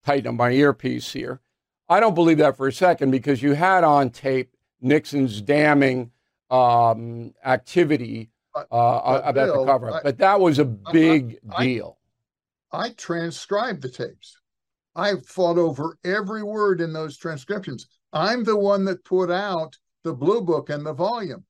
tighten 0.06 0.28
up 0.28 0.36
my 0.36 0.52
earpiece 0.52 1.12
here. 1.14 1.42
I 1.90 2.00
don't 2.00 2.16
believe 2.16 2.38
that 2.40 2.58
for 2.58 2.68
a 2.68 2.74
second 2.74 3.12
because 3.12 3.44
you 3.44 3.54
had 3.54 3.84
on 3.84 4.10
tape 4.10 4.53
Nixon's 4.84 5.41
damning 5.41 6.12
um, 6.52 7.34
activity 7.46 8.30
uh, 8.56 8.62
but 8.69 9.30
about 9.30 9.34
Bill, 9.34 9.65
the 9.65 9.72
cover 9.72 9.89
up, 9.91 10.04
but 10.04 10.17
that 10.19 10.39
was 10.39 10.60
a 10.60 10.65
big 10.65 11.39
I- 11.52 11.63
deal. 11.65 11.98
I 12.72 12.89
transcribed 12.91 13.82
the 13.82 13.89
tapes. 13.89 14.38
I 14.96 15.13
fought 15.26 15.58
over 15.58 15.98
every 16.04 16.43
word 16.43 16.82
in 16.82 16.91
those 16.93 17.17
transcriptions. 17.17 17.88
I'm 18.12 18.43
the 18.43 18.58
one 18.58 18.86
that 18.86 19.04
put 19.06 19.32
out 19.32 19.76
the 20.04 20.13
blue 20.13 20.41
book 20.41 20.69
and 20.69 20.86
the 20.86 20.93
volume. 20.93 21.46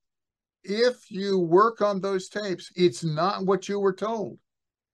If 0.64 1.10
you 1.12 1.40
work 1.40 1.82
on 1.82 2.00
those 2.00 2.30
tapes, 2.30 2.72
it's 2.76 3.04
not 3.04 3.46
what 3.46 3.68
you 3.68 3.80
were 3.80 3.94
told. 3.94 4.38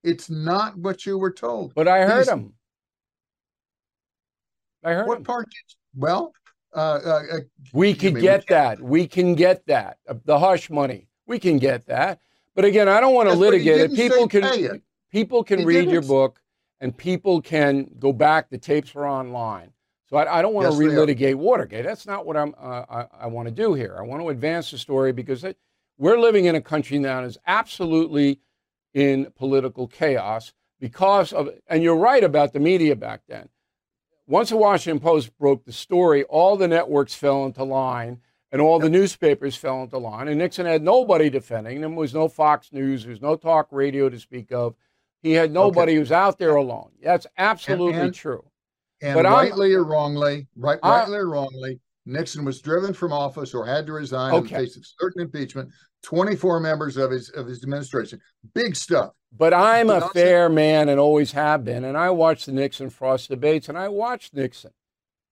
It's 0.03 0.29
not 0.29 0.75
what 0.77 1.05
you 1.05 1.17
were 1.19 1.31
told. 1.31 1.73
but 1.75 1.87
I 1.87 2.05
heard 2.07 2.21
These- 2.21 2.29
him. 2.29 2.53
I 4.83 4.93
heard 4.93 5.07
What 5.07 5.17
him. 5.19 5.23
part? 5.25 5.45
did- 5.49 5.75
Well, 6.01 6.33
uh, 6.75 6.79
uh, 6.79 7.23
uh, 7.33 7.39
We 7.73 7.89
You 7.89 7.95
can 7.95 8.13
mean 8.13 8.15
we 8.15 8.21
get 8.21 8.47
that. 8.47 8.81
We 8.81 9.07
can 9.07 9.35
get 9.35 9.65
that. 9.67 9.97
Uh, 10.07 10.15
The 10.25 10.39
hush 10.39 10.69
money. 10.69 11.07
We 11.25 11.39
can 11.39 11.57
get 11.57 11.85
that. 11.87 12.19
But 12.55 12.65
again, 12.65 12.87
I 12.87 12.99
don't 12.99 13.13
want 13.13 13.29
to 13.29 13.35
litigate 13.35 13.79
it. 13.81 13.93
People 13.95 14.27
can 14.27 14.43
it. 14.43 14.81
people 15.11 15.43
can 15.43 15.59
He 15.59 15.65
read 15.65 15.89
your 15.89 16.01
didn't. 16.01 16.07
book 16.07 16.41
and 16.81 16.95
people 16.95 17.41
can 17.41 17.89
go 17.99 18.11
back. 18.13 18.49
The 18.49 18.57
tapes 18.57 18.95
are 18.95 19.05
online. 19.07 19.71
So 20.09 20.17
I, 20.17 20.39
I 20.39 20.41
don't 20.41 20.53
want 20.53 20.65
Yes, 20.67 20.77
to 20.77 20.83
relitigate 20.83 21.35
Watergate. 21.35 21.85
That's 21.85 22.05
not 22.07 22.25
what 22.25 22.35
I'm. 22.35 22.55
Uh, 22.59 22.85
I, 22.89 23.05
I 23.21 23.27
want 23.27 23.47
to 23.47 23.53
do 23.53 23.73
here. 23.75 23.95
I 23.97 24.01
want 24.01 24.21
to 24.21 24.29
advance 24.29 24.71
the 24.71 24.77
story 24.77 25.11
because 25.11 25.43
it, 25.43 25.57
we're 25.97 26.17
living 26.19 26.45
in 26.45 26.55
a 26.55 26.61
country 26.61 26.97
now 26.99 27.21
that 27.21 27.27
is 27.27 27.37
absolutely 27.45 28.39
in 28.93 29.31
political 29.35 29.87
chaos 29.87 30.53
because 30.79 31.31
of. 31.31 31.49
And 31.67 31.83
you're 31.83 31.95
right 31.95 32.23
about 32.23 32.53
the 32.53 32.59
media 32.59 32.95
back 32.95 33.21
then. 33.27 33.49
Once 34.29 34.51
the 34.51 34.57
Washington 34.57 34.99
Post 34.99 35.35
broke 35.39 35.65
the 35.65 35.71
story, 35.71 36.23
all 36.25 36.55
the 36.55 36.67
networks 36.67 37.15
fell 37.15 37.45
into 37.45 37.63
line 37.63 38.19
and 38.51 38.61
all 38.61 38.77
the 38.77 38.89
newspapers 38.89 39.55
fell 39.55 39.81
into 39.81 39.97
line. 39.97 40.27
And 40.27 40.37
Nixon 40.37 40.67
had 40.67 40.83
nobody 40.83 41.31
defending 41.31 41.77
him. 41.77 41.81
There 41.81 41.99
was 41.99 42.13
no 42.13 42.27
Fox 42.27 42.71
News. 42.71 43.01
There 43.03 43.09
was 43.09 43.23
no 43.23 43.35
talk 43.35 43.69
radio 43.71 44.07
to 44.07 44.19
speak 44.19 44.51
of. 44.51 44.75
He 45.23 45.31
had 45.31 45.51
nobody. 45.51 45.95
who 45.95 46.01
was 46.01 46.11
out 46.11 46.37
there 46.37 46.55
alone. 46.55 46.91
That's 47.01 47.25
absolutely 47.39 47.99
and- 47.99 48.13
true. 48.13 48.45
and 49.01 49.15
But 49.15 49.25
I'm- 49.25 49.35
rightly 49.35 49.73
or 49.73 49.83
wrongly, 49.83 50.45
right, 50.55 50.77
I- 50.83 50.99
rightly 50.99 51.17
or 51.17 51.29
wrongly, 51.29 51.79
Nixon 52.05 52.45
was 52.45 52.61
driven 52.61 52.93
from 52.93 53.11
office 53.11 53.55
or 53.55 53.65
had 53.65 53.87
to 53.87 53.93
resign 53.93 54.35
in 54.35 54.43
the 54.43 54.49
face 54.49 54.77
of 54.77 54.85
certain 54.85 55.23
impeachment. 55.23 55.69
Twenty-four 56.01 56.59
members 56.59 56.97
of 56.97 57.11
his 57.11 57.29
of 57.29 57.45
his 57.47 57.61
administration, 57.63 58.21
big 58.53 58.75
stuff. 58.75 59.11
But 59.37 59.53
I'm 59.53 59.89
a 59.89 60.09
fair 60.09 60.49
man 60.49 60.89
and 60.89 60.99
always 60.99 61.33
have 61.33 61.63
been. 61.63 61.83
And 61.83 61.97
I 61.97 62.09
watched 62.09 62.45
the 62.45 62.51
Nixon 62.51 62.89
Frost 62.89 63.29
debates 63.29 63.69
and 63.69 63.77
I 63.77 63.87
watched 63.89 64.33
Nixon 64.33 64.71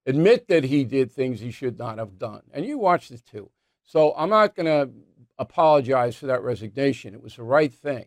admit 0.06 0.48
that 0.48 0.64
he 0.66 0.84
did 0.84 1.12
things 1.12 1.40
he 1.40 1.52
should 1.52 1.78
not 1.80 1.98
have 1.98 2.20
done. 2.20 2.42
And 2.54 2.66
you 2.66 2.78
watched 2.78 3.12
it 3.12 3.24
too. 3.26 3.50
So 3.84 4.14
I'm 4.18 4.30
not 4.30 4.56
going 4.56 4.66
to 4.68 4.90
apologize 5.40 6.16
for 6.16 6.28
that 6.28 6.44
resignation. 6.44 7.14
It 7.14 7.22
was 7.24 7.36
the 7.38 7.44
right 7.44 7.74
thing. 7.74 8.06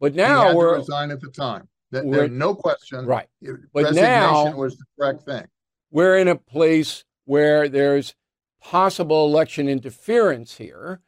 But 0.00 0.14
now 0.14 0.54
we're 0.54 0.76
resign 0.78 1.10
at 1.10 1.20
the 1.20 1.30
time. 1.30 1.68
That, 1.92 2.10
there's 2.10 2.30
no 2.30 2.54
question. 2.54 3.04
right. 3.06 3.28
But 3.72 3.84
Resignation 3.84 4.04
now- 4.04 4.56
was 4.56 4.76
the 4.76 4.84
correct 4.98 5.22
thing. 5.22 5.44
we're 5.90 6.18
in 6.18 6.28
a 6.28 6.36
place 6.36 7.04
where 7.24 7.68
there's 7.68 8.14
possible 8.60 9.26
election 9.26 9.68
interference 9.68 10.56
here 10.56 11.00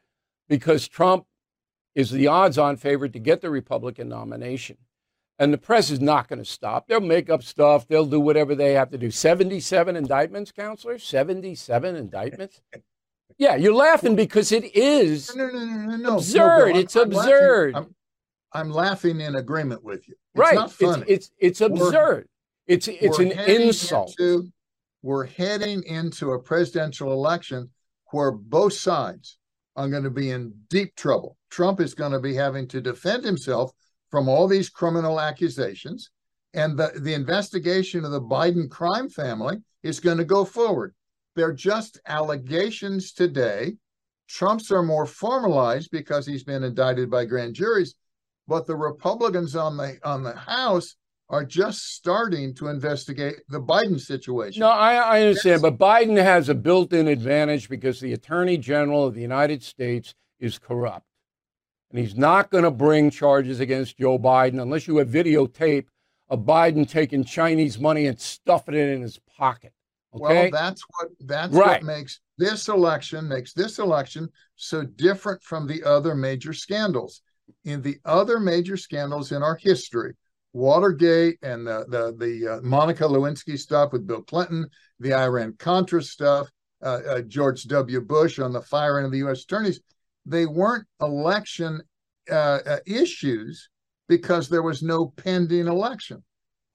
because 0.53 0.87
Trump 0.87 1.25
is 1.95 2.11
the 2.11 2.27
odds 2.27 2.59
on 2.59 2.77
favorite 2.77 3.11
to 3.11 3.17
get 3.17 3.41
the 3.41 3.49
Republican 3.49 4.07
nomination. 4.07 4.77
And 5.39 5.51
the 5.51 5.57
press 5.57 5.89
is 5.89 5.99
not 5.99 6.27
going 6.27 6.37
to 6.37 6.45
stop. 6.45 6.87
They'll 6.87 7.01
make 7.01 7.27
up 7.27 7.41
stuff. 7.41 7.87
They'll 7.87 8.05
do 8.05 8.19
whatever 8.19 8.53
they 8.53 8.73
have 8.73 8.91
to 8.91 8.99
do. 8.99 9.09
77 9.09 9.95
indictments, 9.95 10.51
counselor? 10.51 10.99
77 10.99 11.95
indictments? 11.95 12.61
Yeah, 13.39 13.55
you're 13.55 13.73
laughing 13.73 14.15
because 14.15 14.51
it 14.51 14.75
is. 14.75 15.35
No, 15.35 15.47
no, 15.47 15.65
no, 15.65 15.95
no. 15.97 16.17
Absurd. 16.17 16.75
It's 16.75 16.95
absurd. 16.95 17.75
I'm, 18.53 18.69
laughing 18.69 19.21
in 19.21 19.33
agreement 19.33 19.83
with 19.83 20.07
you. 20.07 20.13
It's 20.35 20.39
right. 20.39 20.53
not 20.53 20.71
funny. 20.71 21.05
It's, 21.07 21.31
it's, 21.39 21.61
absurd. 21.61 22.27
It's, 22.67 22.87
it's 22.87 23.17
We're 23.17 23.25
an 23.25 23.31
insult. 23.49 24.13
into- 24.19 24.51
we're 25.01 25.25
heading 25.25 25.81
into 25.87 26.33
a 26.33 26.39
presidential 26.39 27.11
election 27.11 27.71
where 28.11 28.31
both 28.31 28.73
sides 28.73 29.39
are 29.75 29.89
going 29.89 30.03
to 30.03 30.09
be 30.09 30.31
in 30.31 30.53
deep 30.69 30.95
trouble. 30.95 31.37
Trump 31.49 31.79
is 31.79 31.93
going 31.93 32.11
to 32.11 32.19
be 32.19 32.33
having 32.33 32.67
to 32.69 32.81
defend 32.81 33.23
himself 33.23 33.71
from 34.11 34.29
all 34.29 34.47
these 34.47 34.69
criminal 34.69 35.19
accusations, 35.19 36.11
and 36.53 36.77
the, 36.77 36.91
the 36.97 37.13
investigation 37.13 38.05
of 38.05 38.11
the 38.11 38.21
Biden 38.21 38.69
crime 38.69 39.09
family 39.09 39.57
is 39.81 39.99
going 39.99 40.17
to 40.17 40.25
go 40.25 40.45
forward. 40.45 40.93
They're 41.35 41.53
just 41.53 41.99
allegations 42.05 43.11
today. 43.11 43.77
Trump's 44.29 44.71
are 44.71 44.83
more 44.83 45.07
formalized 45.07 45.89
because 45.91 46.25
he's 46.25 46.43
been 46.43 46.63
indicted 46.63 47.09
by 47.09 47.25
grand 47.25 47.55
juries, 47.55 47.95
but 48.47 48.67
the 48.67 48.75
Republicans 48.75 49.55
on 49.55 49.77
the 49.77 49.97
on 50.03 50.23
the 50.23 50.35
House 50.35 50.95
are 51.33 51.43
just 51.43 51.95
starting 51.95 52.53
to 52.53 52.67
investigate 52.67 53.37
the 53.49 53.59
Biden 53.59 53.99
situation. 53.99 54.59
No, 54.59 54.67
I, 54.69 54.93
I 54.93 55.21
understand, 55.21 55.63
but 55.63 55.79
Biden 55.79 56.15
has 56.15 56.47
a 56.47 56.53
built-in 56.53 57.07
advantage 57.07 57.69
because 57.69 57.99
the 57.99 58.13
Attorney 58.13 58.55
General 58.55 59.07
of 59.07 59.15
the 59.15 59.21
United 59.21 59.63
States 59.63 60.13
is 60.39 60.59
corrupt, 60.59 61.07
and 61.89 61.99
he's 61.99 62.15
not 62.15 62.51
going 62.51 62.65
to 62.65 62.69
bring 62.69 63.09
charges 63.09 63.59
against 63.59 63.97
Joe 63.97 64.19
Biden 64.19 64.61
unless 64.61 64.87
you 64.87 64.97
have 64.97 65.09
videotape 65.09 65.85
of 66.29 66.41
Biden 66.41 66.87
taking 66.87 67.23
Chinese 67.23 67.79
money 67.79 68.05
and 68.05 68.19
stuffing 68.21 68.75
it 68.75 68.89
in 68.89 69.01
his 69.01 69.19
pocket. 69.35 69.73
Okay, 70.13 70.21
Well, 70.21 70.49
that's 70.51 70.83
what 70.95 71.09
that's 71.21 71.51
Right. 71.51 71.81
what 71.81 71.83
makes 71.83 72.19
this 72.37 72.67
election 72.67 73.27
makes 73.27 73.53
this 73.53 73.79
election 73.79 74.29
so 74.55 74.83
different 74.83 75.41
from 75.41 75.65
the 75.65 75.83
other 75.83 76.13
major 76.13 76.53
scandals. 76.53 77.21
In 77.65 77.81
the 77.81 77.97
other 78.05 78.39
major 78.39 78.77
scandals 78.77 79.31
in 79.31 79.41
our 79.41 79.55
history, 79.55 80.13
Watergate 80.53 81.37
and 81.41 81.65
the 81.65 81.85
the, 81.89 82.15
the 82.17 82.53
uh, 82.53 82.61
Monica 82.61 83.03
Lewinsky 83.03 83.57
stuff 83.57 83.91
with 83.91 84.07
Bill 84.07 84.21
Clinton, 84.21 84.67
the 84.99 85.13
Iran 85.13 85.55
Contra 85.57 86.01
stuff, 86.01 86.47
uh, 86.81 86.99
uh, 87.07 87.21
George 87.21 87.63
W. 87.63 88.01
Bush 88.01 88.39
on 88.39 88.53
the 88.53 88.61
firing 88.61 89.05
of 89.05 89.11
the 89.11 89.19
U.S. 89.19 89.43
attorneys, 89.43 89.79
they 90.25 90.45
weren't 90.45 90.85
election 91.01 91.81
uh, 92.29 92.59
uh, 92.65 92.77
issues 92.85 93.69
because 94.07 94.47
there 94.47 94.61
was 94.61 94.83
no 94.83 95.07
pending 95.17 95.67
election. 95.67 96.23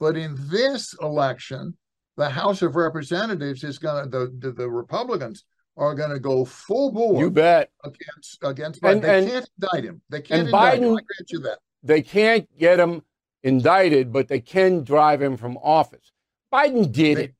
But 0.00 0.16
in 0.16 0.36
this 0.50 0.94
election, 1.00 1.76
the 2.16 2.28
House 2.28 2.62
of 2.62 2.76
Representatives 2.76 3.64
is 3.64 3.78
going 3.78 4.10
to 4.10 4.30
the, 4.38 4.52
the 4.52 4.68
Republicans 4.68 5.44
are 5.76 5.94
going 5.94 6.10
to 6.10 6.18
go 6.18 6.44
full 6.44 6.90
bore 6.90 7.20
you 7.20 7.30
bet 7.30 7.70
against 7.84 8.38
against 8.42 8.82
Biden. 8.82 8.92
And- 8.92 9.02
they 9.02 9.18
and- 9.18 9.28
can't 9.28 9.50
indict 9.62 9.84
him. 9.84 10.02
They 10.08 10.20
can't 10.20 10.46
indict 10.46 10.78
him. 10.78 10.84
I 10.84 10.88
grant 10.88 11.30
you 11.30 11.38
that. 11.40 11.58
they 11.84 12.02
can't 12.02 12.48
get 12.58 12.80
him 12.80 13.02
indicted, 13.48 14.12
but 14.12 14.28
they 14.28 14.40
can 14.40 14.84
drive 14.84 15.20
him 15.20 15.36
from 15.36 15.56
office. 15.58 16.12
Biden 16.52 16.92
did 16.92 17.18
it. 17.18 17.34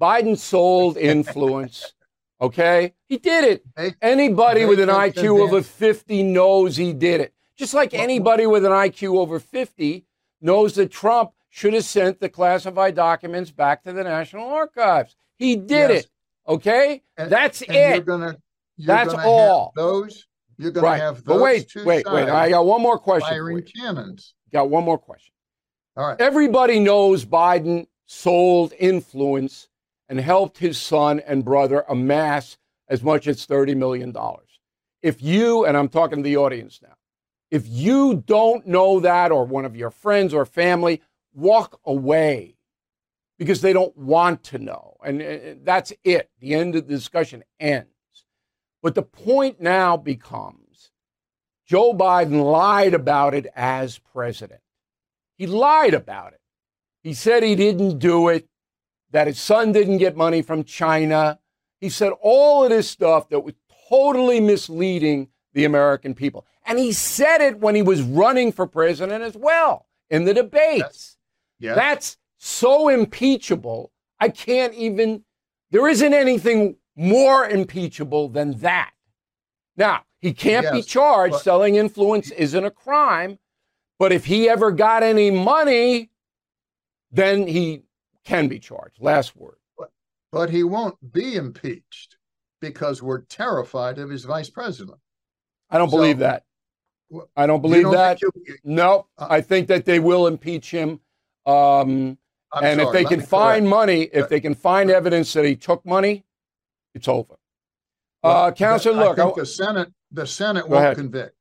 Biden 0.00 0.36
sold 0.38 0.96
influence. 1.12 1.92
Okay, 2.40 2.94
he 3.08 3.16
did 3.18 3.60
it. 3.76 3.96
Anybody 4.00 4.64
with 4.64 4.78
an 4.78 4.88
IQ 4.90 5.40
over 5.40 5.46
convince- 5.56 5.68
50 5.68 6.22
knows 6.22 6.76
he 6.76 6.92
did 6.92 7.20
it. 7.20 7.34
Just 7.56 7.74
like 7.74 7.92
anybody 7.94 8.46
with 8.46 8.64
an 8.64 8.70
IQ 8.70 9.16
over 9.16 9.40
50 9.40 10.04
knows 10.40 10.74
that 10.76 10.92
Trump 10.92 11.32
should 11.48 11.74
have 11.74 11.84
sent 11.84 12.20
the 12.20 12.28
classified 12.28 12.94
documents 12.94 13.50
back 13.50 13.82
to 13.82 13.92
the 13.92 14.04
National 14.04 14.46
Archives. 14.48 15.16
He 15.36 15.56
did 15.56 15.90
Yes. 15.90 16.04
it. 16.04 16.10
Okay, 16.46 17.02
And- 17.16 17.28
that's 17.30 17.62
And 17.62 17.74
you're 17.74 17.94
it. 17.94 18.06
gonna 18.06 18.36
you're 18.76 18.86
That's 18.86 19.12
have 19.12 19.26
all. 19.26 19.72
those 19.74 20.24
you're 20.56 20.70
going 20.72 20.84
to 20.84 20.90
Right. 20.90 21.00
have 21.00 21.24
But 21.24 21.34
those 21.34 21.42
wait, 21.42 21.68
two 21.68 21.84
wait, 21.84 22.04
wait. 22.10 22.28
I 22.28 22.48
got 22.50 22.64
one 22.66 22.80
more 22.82 22.98
question. 22.98 23.28
Firing 23.30 23.62
cannons. 23.62 24.34
Got 24.52 24.70
one 24.70 24.84
more 24.84 24.98
question. 24.98 25.32
All 25.98 26.06
right. 26.06 26.20
Everybody 26.20 26.78
knows 26.78 27.24
Biden 27.24 27.88
sold 28.06 28.72
influence 28.78 29.68
and 30.08 30.20
helped 30.20 30.58
his 30.58 30.78
son 30.78 31.20
and 31.26 31.44
brother 31.44 31.84
amass 31.88 32.56
as 32.88 33.02
much 33.02 33.26
as 33.26 33.44
$30 33.44 33.76
million. 33.76 34.14
If 35.02 35.20
you, 35.20 35.64
and 35.66 35.76
I'm 35.76 35.88
talking 35.88 36.18
to 36.18 36.22
the 36.22 36.36
audience 36.36 36.80
now, 36.80 36.94
If 37.50 37.64
you 37.66 38.22
don't 38.26 38.66
know 38.66 39.00
that, 39.00 39.32
or 39.32 39.44
one 39.44 39.64
of 39.64 39.74
your 39.74 39.90
friends 39.90 40.32
or 40.32 40.46
family, 40.46 41.02
walk 41.34 41.80
away 41.84 42.56
because 43.38 43.60
they 43.60 43.72
don't 43.72 43.96
want 43.96 44.44
to 44.44 44.58
know. 44.58 44.96
And, 45.04 45.20
and 45.20 45.64
that's 45.64 45.92
it. 46.04 46.30
The 46.40 46.54
end 46.54 46.76
of 46.76 46.86
the 46.86 46.94
discussion 46.94 47.42
ends. 47.58 47.88
But 48.82 48.94
the 48.94 49.02
point 49.02 49.60
now 49.60 49.96
becomes 49.96 50.92
Joe 51.66 51.92
Biden 51.92 52.44
lied 52.44 52.94
about 52.94 53.34
it 53.34 53.46
as 53.56 53.98
president. 53.98 54.60
He 55.38 55.46
lied 55.46 55.94
about 55.94 56.34
it. 56.34 56.40
He 57.02 57.14
said 57.14 57.42
he 57.42 57.54
didn't 57.54 57.98
do 57.98 58.28
it, 58.28 58.48
that 59.12 59.28
his 59.28 59.40
son 59.40 59.72
didn't 59.72 59.98
get 59.98 60.16
money 60.16 60.42
from 60.42 60.64
China. 60.64 61.38
He 61.80 61.88
said 61.88 62.12
all 62.20 62.64
of 62.64 62.70
this 62.70 62.90
stuff 62.90 63.28
that 63.30 63.40
was 63.40 63.54
totally 63.88 64.40
misleading 64.40 65.28
the 65.54 65.64
American 65.64 66.14
people. 66.14 66.44
And 66.66 66.78
he 66.78 66.92
said 66.92 67.40
it 67.40 67.60
when 67.60 67.74
he 67.74 67.82
was 67.82 68.02
running 68.02 68.52
for 68.52 68.66
president 68.66 69.22
as 69.24 69.36
well 69.36 69.86
in 70.10 70.24
the 70.24 70.34
debates. 70.34 71.16
Yes. 71.58 71.76
That's 71.76 72.16
so 72.36 72.88
impeachable. 72.88 73.92
I 74.20 74.28
can't 74.28 74.74
even, 74.74 75.24
there 75.70 75.88
isn't 75.88 76.12
anything 76.12 76.76
more 76.96 77.48
impeachable 77.48 78.28
than 78.28 78.58
that. 78.58 78.90
Now, 79.76 80.02
he 80.20 80.32
can't 80.32 80.64
yes, 80.64 80.72
be 80.74 80.82
charged. 80.82 81.36
Selling 81.36 81.76
influence 81.76 82.32
isn't 82.32 82.64
a 82.64 82.70
crime. 82.70 83.38
But 83.98 84.12
if 84.12 84.24
he 84.24 84.48
ever 84.48 84.70
got 84.70 85.02
any 85.02 85.30
money, 85.30 86.10
then 87.10 87.46
he 87.46 87.82
can 88.24 88.48
be 88.48 88.58
charged. 88.58 89.00
Last 89.00 89.36
word. 89.36 89.56
But, 89.76 89.90
but 90.30 90.50
he 90.50 90.62
won't 90.62 90.96
be 91.12 91.36
impeached 91.36 92.16
because 92.60 93.02
we're 93.02 93.22
terrified 93.22 93.98
of 93.98 94.10
his 94.10 94.24
vice 94.24 94.50
president. 94.50 94.98
I 95.70 95.78
don't 95.78 95.90
so, 95.90 95.96
believe 95.96 96.18
that. 96.18 96.44
I 97.36 97.46
don't 97.46 97.62
believe 97.62 97.84
don't 97.84 97.92
that. 97.92 98.20
You, 98.20 98.30
no, 98.64 99.06
uh, 99.16 99.28
I 99.30 99.40
think 99.40 99.68
that 99.68 99.84
they 99.84 99.98
will 99.98 100.26
impeach 100.26 100.70
him. 100.70 101.00
Um, 101.46 102.18
and 102.54 102.80
sorry, 102.80 102.82
if 102.82 102.92
they 102.92 103.04
can 103.04 103.20
find 103.20 103.62
correct. 103.62 103.70
money, 103.70 104.02
if 104.12 104.28
they 104.28 104.40
can 104.40 104.54
find 104.54 104.90
evidence 104.90 105.32
that 105.32 105.44
he 105.44 105.56
took 105.56 105.84
money, 105.86 106.24
it's 106.94 107.08
over. 107.08 107.38
Well, 108.22 108.36
uh, 108.36 108.52
Counselor, 108.52 108.96
look, 108.96 109.18
I 109.18 109.24
think 109.24 109.38
I, 109.38 109.40
the 109.40 109.46
Senate, 109.46 109.92
the 110.10 110.26
Senate 110.26 110.68
won't 110.68 110.84
ahead. 110.84 110.96
convict. 110.96 111.34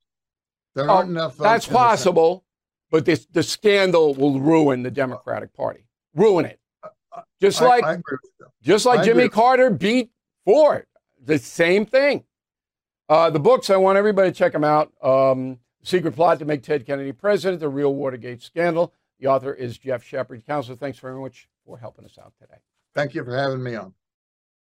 There 0.75 0.89
aren't 0.89 1.09
enough. 1.09 1.37
That's 1.37 1.67
possible, 1.67 2.45
but 2.91 3.05
this 3.05 3.25
the 3.31 3.43
scandal 3.43 4.13
will 4.13 4.39
ruin 4.39 4.83
the 4.83 4.91
Democratic 4.91 5.53
Party, 5.53 5.85
ruin 6.15 6.45
it. 6.45 6.59
Just 7.41 7.61
like, 7.61 7.83
I, 7.83 7.97
just 8.61 8.85
like 8.85 9.03
Jimmy 9.03 9.29
Carter 9.29 9.69
beat 9.69 10.11
Ford, 10.45 10.85
the 11.23 11.39
same 11.39 11.85
thing. 11.85 12.23
Uh, 13.09 13.29
the 13.29 13.39
books, 13.39 13.69
I 13.69 13.77
want 13.77 13.97
everybody 13.97 14.31
to 14.31 14.37
check 14.37 14.51
them 14.51 14.63
out. 14.63 14.91
Um, 15.01 15.59
Secret 15.83 16.15
Plot 16.15 16.39
to 16.39 16.45
Make 16.45 16.63
Ted 16.63 16.85
Kennedy 16.85 17.13
President, 17.13 17.61
The 17.61 17.69
Real 17.69 17.93
Watergate 17.95 18.41
Scandal. 18.41 18.93
The 19.19 19.27
author 19.27 19.53
is 19.53 19.77
Geoff 19.77 20.03
Shepard. 20.03 20.45
Counselor, 20.45 20.75
thanks 20.75 20.99
very 20.99 21.19
much 21.19 21.47
for 21.65 21.77
helping 21.77 22.05
us 22.05 22.17
out 22.21 22.33
today. 22.39 22.59
Thank 22.93 23.15
you 23.15 23.23
for 23.23 23.35
having 23.35 23.63
me 23.63 23.75
on. 23.75 23.93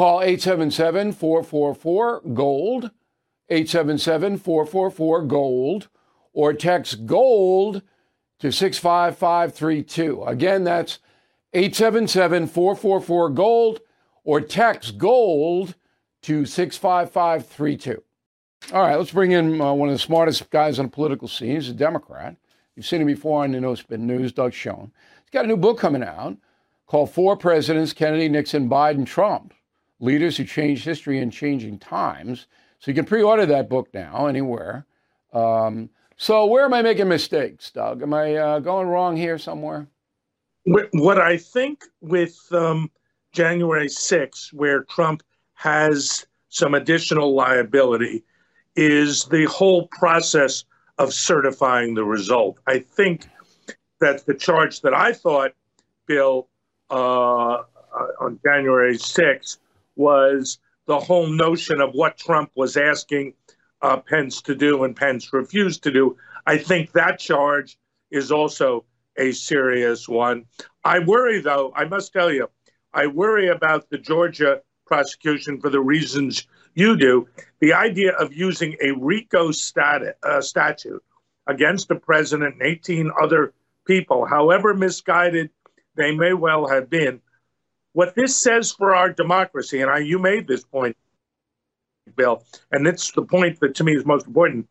Call 0.00 0.22
877 0.22 1.12
444 1.12 2.22
GOLD, 2.32 2.90
877 3.50 4.38
444 4.38 5.22
GOLD, 5.24 5.88
or 6.32 6.54
text 6.54 7.04
GOLD 7.04 7.82
to 8.38 8.50
65532. 8.50 10.22
Again, 10.24 10.64
that's 10.64 11.00
877 11.52 12.46
444 12.46 13.28
GOLD, 13.28 13.80
or 14.24 14.40
text 14.40 14.96
GOLD 14.96 15.74
to 16.22 16.46
65532. 16.46 18.02
All 18.72 18.80
right, 18.80 18.96
let's 18.96 19.10
bring 19.10 19.32
in 19.32 19.60
uh, 19.60 19.74
one 19.74 19.90
of 19.90 19.94
the 19.94 19.98
smartest 19.98 20.48
guys 20.48 20.78
on 20.78 20.86
the 20.86 20.90
political 20.90 21.28
scene. 21.28 21.56
He's 21.56 21.68
a 21.68 21.74
Democrat. 21.74 22.36
You've 22.74 22.86
seen 22.86 23.02
him 23.02 23.06
before 23.06 23.44
on 23.44 23.52
the 23.52 23.60
No 23.60 23.74
Spin 23.74 24.06
News, 24.06 24.32
Doug 24.32 24.54
Schoen. 24.54 24.92
He's 25.20 25.30
got 25.30 25.44
a 25.44 25.48
new 25.48 25.58
book 25.58 25.78
coming 25.78 26.02
out 26.02 26.38
called 26.86 27.10
Four 27.10 27.36
Presidents 27.36 27.92
Kennedy, 27.92 28.30
Nixon, 28.30 28.66
Biden, 28.66 29.04
Trump 29.04 29.52
Leaders 30.00 30.36
Who 30.38 30.44
Changed 30.44 30.84
History 30.84 31.18
in 31.18 31.30
Changing 31.30 31.78
Times. 31.78 32.46
So 32.78 32.90
you 32.90 32.94
can 32.94 33.04
pre 33.04 33.22
order 33.22 33.46
that 33.46 33.68
book 33.68 33.88
now 33.92 34.26
anywhere. 34.26 34.86
Um, 35.32 35.90
so, 36.16 36.46
where 36.46 36.64
am 36.64 36.74
I 36.74 36.82
making 36.82 37.08
mistakes, 37.08 37.70
Doug? 37.70 38.02
Am 38.02 38.12
I 38.12 38.34
uh, 38.34 38.58
going 38.58 38.88
wrong 38.88 39.16
here 39.16 39.38
somewhere? 39.38 39.86
What 40.64 41.18
I 41.18 41.36
think 41.36 41.84
with 42.00 42.36
um, 42.52 42.90
January 43.32 43.86
6th, 43.86 44.52
where 44.52 44.84
Trump 44.84 45.22
has 45.54 46.26
some 46.48 46.74
additional 46.74 47.34
liability, 47.34 48.24
is 48.76 49.24
the 49.26 49.44
whole 49.46 49.88
process 49.88 50.64
of 50.98 51.14
certifying 51.14 51.94
the 51.94 52.04
result. 52.04 52.58
I 52.66 52.80
think 52.80 53.26
that 54.00 54.26
the 54.26 54.34
charge 54.34 54.80
that 54.82 54.94
I 54.94 55.12
thought, 55.12 55.52
Bill, 56.06 56.48
uh 56.90 57.62
on 58.20 58.38
January 58.44 58.96
6th 58.96 59.58
was 60.00 60.58
the 60.86 60.98
whole 60.98 61.28
notion 61.28 61.80
of 61.80 61.90
what 61.92 62.16
Trump 62.16 62.50
was 62.56 62.76
asking 62.76 63.34
uh, 63.82 63.98
Pence 63.98 64.42
to 64.42 64.54
do 64.54 64.82
and 64.84 64.96
Pence 64.96 65.32
refused 65.32 65.82
to 65.84 65.90
do. 65.90 66.16
I 66.46 66.58
think 66.58 66.92
that 66.92 67.18
charge 67.18 67.78
is 68.10 68.32
also 68.32 68.84
a 69.16 69.32
serious 69.32 70.08
one. 70.08 70.46
I 70.84 70.98
worry, 71.00 71.40
though, 71.40 71.72
I 71.76 71.84
must 71.84 72.12
tell 72.12 72.32
you, 72.32 72.48
I 72.92 73.06
worry 73.06 73.48
about 73.48 73.90
the 73.90 73.98
Georgia 73.98 74.62
prosecution 74.86 75.60
for 75.60 75.70
the 75.70 75.80
reasons 75.80 76.46
you 76.74 76.96
do. 76.96 77.28
The 77.60 77.74
idea 77.74 78.12
of 78.12 78.32
using 78.32 78.76
a 78.82 78.92
RICO 78.92 79.50
uh, 79.50 80.40
statute 80.40 81.02
against 81.46 81.88
the 81.88 81.96
president 81.96 82.54
and 82.54 82.62
18 82.62 83.12
other 83.22 83.52
people, 83.86 84.26
however 84.26 84.74
misguided 84.74 85.50
they 85.94 86.14
may 86.14 86.32
well 86.32 86.66
have 86.68 86.88
been. 86.88 87.20
What 88.00 88.14
this 88.14 88.34
says 88.34 88.72
for 88.72 88.94
our 88.94 89.12
democracy, 89.12 89.82
and 89.82 89.90
I, 89.90 89.98
you 89.98 90.18
made 90.18 90.48
this 90.48 90.64
point, 90.64 90.96
Bill, 92.16 92.42
and 92.72 92.86
it's 92.86 93.12
the 93.12 93.20
point 93.20 93.60
that 93.60 93.74
to 93.74 93.84
me 93.84 93.92
is 93.94 94.06
most 94.06 94.26
important. 94.26 94.66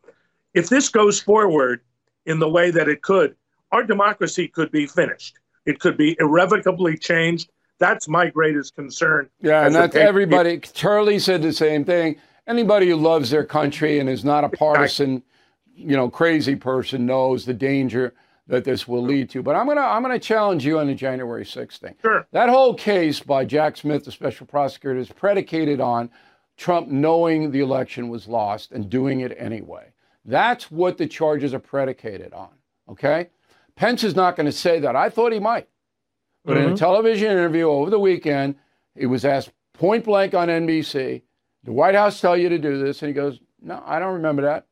If 0.52 0.68
this 0.68 0.88
goes 0.88 1.20
forward 1.20 1.80
in 2.26 2.40
the 2.40 2.48
way 2.48 2.72
that 2.72 2.88
it 2.88 3.02
could, 3.02 3.36
our 3.70 3.84
democracy 3.84 4.48
could 4.48 4.72
be 4.72 4.84
finished. 4.84 5.38
It 5.64 5.78
could 5.78 5.96
be 5.96 6.16
irrevocably 6.18 6.98
changed. 6.98 7.52
That's 7.78 8.08
my 8.08 8.30
greatest 8.30 8.74
concern. 8.74 9.30
Yeah, 9.40 9.64
and 9.64 9.72
that's 9.72 9.94
everybody. 9.94 10.58
Charlie 10.58 11.20
said 11.20 11.40
the 11.40 11.52
same 11.52 11.84
thing. 11.84 12.16
Anybody 12.48 12.88
who 12.88 12.96
loves 12.96 13.30
their 13.30 13.44
country 13.44 14.00
and 14.00 14.08
is 14.08 14.24
not 14.24 14.42
a 14.42 14.48
partisan, 14.48 15.22
you 15.72 15.96
know, 15.96 16.10
crazy 16.10 16.56
person 16.56 17.06
knows 17.06 17.44
the 17.44 17.54
danger 17.54 18.12
that 18.50 18.64
this 18.64 18.88
will 18.88 19.02
lead 19.02 19.30
to. 19.30 19.42
But 19.42 19.54
I'm 19.54 19.66
gonna 19.66 19.80
I'm 19.80 20.02
gonna 20.02 20.18
challenge 20.18 20.66
you 20.66 20.80
on 20.80 20.88
the 20.88 20.94
January 20.94 21.44
6th 21.44 21.78
thing. 21.78 21.94
Sure. 22.02 22.26
That 22.32 22.48
whole 22.48 22.74
case 22.74 23.20
by 23.20 23.44
Jack 23.44 23.76
Smith, 23.76 24.04
the 24.04 24.12
special 24.12 24.46
prosecutor, 24.46 24.98
is 24.98 25.08
predicated 25.08 25.80
on 25.80 26.10
Trump 26.56 26.88
knowing 26.88 27.52
the 27.52 27.60
election 27.60 28.08
was 28.08 28.26
lost 28.26 28.72
and 28.72 28.90
doing 28.90 29.20
it 29.20 29.34
anyway. 29.38 29.92
That's 30.24 30.70
what 30.70 30.98
the 30.98 31.06
charges 31.06 31.54
are 31.54 31.60
predicated 31.60 32.32
on. 32.34 32.50
Okay? 32.88 33.30
Pence 33.76 34.02
is 34.04 34.16
not 34.16 34.36
going 34.36 34.46
to 34.46 34.52
say 34.52 34.80
that. 34.80 34.96
I 34.96 35.08
thought 35.08 35.32
he 35.32 35.38
might. 35.38 35.68
But 36.44 36.54
mm-hmm. 36.54 36.58
in 36.58 36.64
a 36.64 36.68
mm-hmm. 36.68 36.76
television 36.76 37.30
interview 37.30 37.68
over 37.68 37.88
the 37.88 38.00
weekend, 38.00 38.56
he 38.94 39.06
was 39.06 39.24
asked 39.24 39.52
point 39.72 40.04
blank 40.04 40.34
on 40.34 40.48
NBC, 40.48 41.22
the 41.64 41.72
White 41.72 41.94
House 41.94 42.20
tell 42.20 42.36
you 42.36 42.48
to 42.48 42.58
do 42.58 42.82
this? 42.82 43.00
And 43.00 43.08
he 43.08 43.14
goes, 43.14 43.38
No, 43.62 43.82
I 43.86 43.98
don't 44.00 44.14
remember 44.14 44.42
that. 44.42 44.66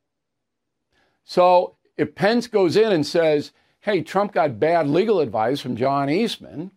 So 1.25 1.77
if 1.97 2.15
Pence 2.15 2.49
goes 2.49 2.77
in 2.77 2.93
and 2.93 3.07
says, 3.07 3.53
Hey, 3.81 4.03
Trump 4.03 4.33
got 4.33 4.59
bad 4.59 4.89
legal 4.89 5.21
advice 5.21 5.61
from 5.61 5.77
John 5.77 6.11
Eastman, 6.11 6.73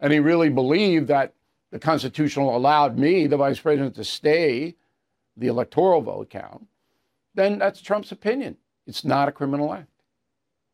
and 0.00 0.12
he 0.12 0.20
really 0.20 0.50
believed 0.50 1.08
that 1.08 1.34
the 1.70 1.78
Constitution 1.78 2.42
allowed 2.42 2.98
me, 2.98 3.26
the 3.26 3.36
vice 3.36 3.60
president, 3.60 3.94
to 3.96 4.04
stay 4.04 4.74
the 5.36 5.48
electoral 5.48 6.00
vote 6.00 6.30
count, 6.30 6.66
then 7.34 7.58
that's 7.58 7.80
Trump's 7.80 8.12
opinion. 8.12 8.56
It's 8.86 9.04
not 9.04 9.28
a 9.28 9.32
criminal 9.32 9.72
act. 9.72 9.88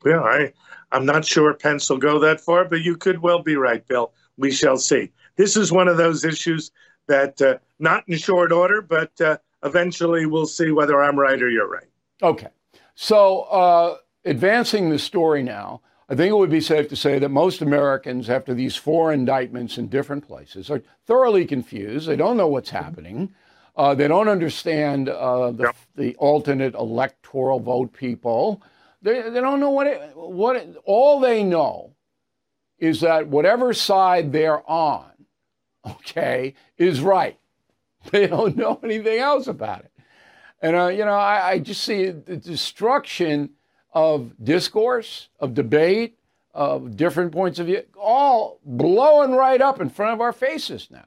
Yeah, 0.05 0.21
I, 0.21 0.53
I'm 0.93 1.07
not 1.07 1.25
sure 1.25 1.53
Pence 1.55 1.88
will 1.88 1.99
go 1.99 2.19
that 2.21 2.40
far, 2.40 2.64
but 2.64 2.83
you 2.83 2.97
could 2.97 3.21
well 3.21 3.43
be 3.43 3.57
right, 3.57 3.87
Bill. 3.87 4.12
We 4.37 4.51
shall 4.51 4.77
see. 4.77 5.11
This 5.37 5.57
is 5.57 5.73
one 5.73 5.88
of 5.88 5.97
those 5.97 6.25
issues 6.25 6.71
that, 7.07 7.40
uh, 7.40 7.59
not 7.79 8.05
in 8.09 8.19
short 8.19 8.53
order, 8.53 8.83
but 8.83 9.19
uh, 9.21 9.38
eventually 9.64 10.27
we'll 10.27 10.47
see 10.47 10.71
whether 10.71 11.03
I'm 11.03 11.19
right 11.19 11.40
or 11.40 11.51
you're 11.51 11.69
right. 11.69 11.88
Okay. 12.23 12.49
So, 12.95 13.40
uh, 13.43 13.97
advancing 14.24 14.90
the 14.90 14.98
story 14.98 15.42
now, 15.42 15.80
I 16.08 16.14
think 16.14 16.30
it 16.30 16.37
would 16.37 16.50
be 16.50 16.60
safe 16.60 16.88
to 16.88 16.96
say 16.96 17.18
that 17.18 17.30
most 17.30 17.62
Americans, 17.62 18.28
after 18.28 18.52
these 18.52 18.76
four 18.76 19.12
indictments 19.12 19.78
in 19.78 19.88
different 19.88 20.26
places, 20.26 20.70
are 20.70 20.82
thoroughly 21.06 21.46
confused. 21.46 22.06
They 22.06 22.16
don't 22.16 22.37
know 22.37 22.48
what's 22.48 22.70
happening. 22.70 23.34
Uh, 23.76 23.94
they 23.94 24.06
don't 24.06 24.28
understand 24.28 25.08
uh, 25.08 25.50
the, 25.50 25.64
yep. 25.64 25.76
the, 25.96 26.14
alternate 26.16 26.74
electoral 26.74 27.58
vote 27.58 27.92
people. 27.92 28.62
They, 29.02 29.22
they 29.22 29.40
don't 29.40 29.60
know 29.60 29.70
what 29.70 29.87
it, 29.87 30.12
what 30.14 30.56
it, 30.56 30.76
all 30.84 31.20
they 31.20 31.42
know 31.42 31.94
is 32.78 33.00
that 33.00 33.28
whatever 33.28 33.72
side 33.72 34.30
they're 34.30 34.68
on, 34.70 35.10
okay, 35.87 36.54
is 36.76 37.00
right. 37.00 37.38
They 38.10 38.26
don't 38.26 38.54
know 38.54 38.78
anything 38.84 39.18
else 39.18 39.46
about 39.46 39.80
it. 39.80 39.90
And, 40.60 40.76
uh, 40.76 40.88
you 40.88 41.06
know, 41.06 41.14
I, 41.14 41.52
I 41.52 41.58
just 41.58 41.82
see 41.82 42.10
the 42.10 42.37
destruction 42.37 43.50
of 43.94 44.33
discourse, 44.42 45.28
of 45.40 45.54
debate, 45.54 46.18
of 46.52 46.96
different 46.96 47.33
points 47.33 47.59
of 47.59 47.66
view, 47.66 47.83
all 47.98 48.61
blowing 48.64 49.33
right 49.33 49.61
up 49.61 49.80
in 49.80 49.88
front 49.88 50.12
of 50.12 50.20
our 50.20 50.33
faces 50.33 50.88
now. 50.90 51.04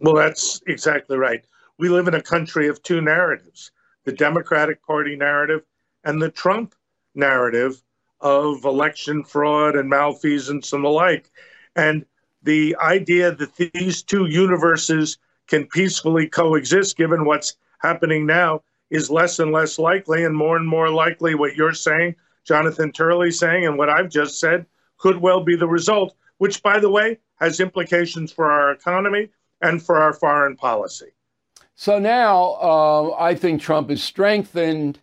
Well, 0.00 0.14
that's 0.14 0.62
exactly 0.66 1.16
right. 1.18 1.44
We 1.78 1.88
live 1.88 2.08
in 2.08 2.14
a 2.14 2.22
country 2.22 2.68
of 2.68 2.82
two 2.82 3.00
narratives 3.00 3.70
the 4.06 4.12
Democratic 4.12 4.82
Party 4.82 5.14
narrative 5.14 5.60
and 6.04 6.22
the 6.22 6.30
Trump 6.30 6.74
narrative 7.14 7.82
of 8.22 8.64
election 8.64 9.22
fraud 9.22 9.76
and 9.76 9.90
malfeasance 9.90 10.72
and 10.72 10.82
the 10.82 10.88
like. 10.88 11.30
And 11.76 12.06
the 12.42 12.76
idea 12.82 13.32
that 13.32 13.56
these 13.56 14.02
two 14.02 14.24
universes 14.24 15.18
can 15.48 15.66
peacefully 15.66 16.26
coexist, 16.26 16.96
given 16.96 17.26
what's 17.26 17.56
happening 17.78 18.24
now, 18.24 18.62
is 18.90 19.10
less 19.10 19.38
and 19.38 19.52
less 19.52 19.78
likely, 19.78 20.24
and 20.24 20.36
more 20.36 20.56
and 20.56 20.68
more 20.68 20.90
likely 20.90 21.34
what 21.34 21.56
you're 21.56 21.74
saying, 21.74 22.16
Jonathan 22.44 22.92
Turley 22.92 23.30
saying, 23.30 23.66
and 23.66 23.78
what 23.78 23.88
I've 23.88 24.10
just 24.10 24.40
said 24.40 24.66
could 24.98 25.18
well 25.18 25.42
be 25.42 25.56
the 25.56 25.68
result, 25.68 26.14
which, 26.38 26.62
by 26.62 26.78
the 26.80 26.90
way, 26.90 27.18
has 27.36 27.60
implications 27.60 28.32
for 28.32 28.50
our 28.50 28.72
economy 28.72 29.28
and 29.60 29.82
for 29.82 29.96
our 29.96 30.12
foreign 30.12 30.56
policy. 30.56 31.12
So 31.74 31.98
now 31.98 32.58
uh, 32.60 33.16
I 33.18 33.34
think 33.34 33.62
Trump 33.62 33.90
is 33.90 34.02
strengthened 34.02 34.98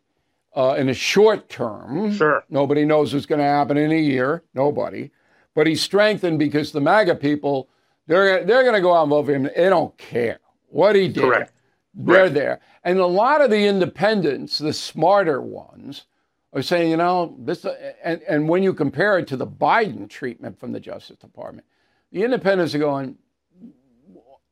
uh, 0.56 0.76
in 0.78 0.90
a 0.90 0.94
short 0.94 1.50
term. 1.50 2.14
Sure. 2.14 2.44
Nobody 2.50 2.86
knows 2.86 3.14
what's 3.14 3.26
going 3.26 3.40
to 3.40 3.46
happen 3.46 3.78
in 3.78 3.92
a 3.92 4.00
year. 4.00 4.44
Nobody. 4.54 5.12
But 5.56 5.66
he's 5.66 5.82
strengthened 5.82 6.38
because 6.38 6.72
the 6.72 6.82
MAGA 6.82 7.16
people, 7.16 7.70
they're, 8.06 8.44
they're 8.44 8.64
going 8.64 8.76
to 8.76 8.82
go 8.82 8.94
out 8.94 9.04
and 9.04 9.10
vote 9.10 9.26
for 9.26 9.34
him. 9.34 9.44
They 9.44 9.70
don't 9.70 9.98
care 9.98 10.40
what 10.70 10.96
he 10.96 11.08
did. 11.08 11.24
Correct. 11.24 11.52
They're 12.00 12.24
right. 12.24 12.34
there. 12.34 12.60
And 12.84 13.00
a 13.00 13.08
lot 13.08 13.42
of 13.42 13.50
the 13.50 13.66
independents, 13.66 14.60
the 14.60 14.74
smarter 14.74 15.42
ones, 15.42 16.06
are 16.54 16.62
saying, 16.62 16.92
you 16.92 16.98
know, 16.98 17.36
this, 17.40 17.66
and, 18.04 18.22
and 18.22 18.48
when 18.48 18.64
you 18.64 18.74
compare 18.74 19.18
it 19.18 19.28
to 19.28 19.38
the 19.38 19.48
Biden 19.48 20.08
treatment 20.08 20.60
from 20.60 20.72
the 20.72 20.80
Justice 20.80 21.18
Department, 21.18 21.66
the 22.12 22.24
independents 22.24 22.74
are 22.76 22.80
going, 22.80 23.18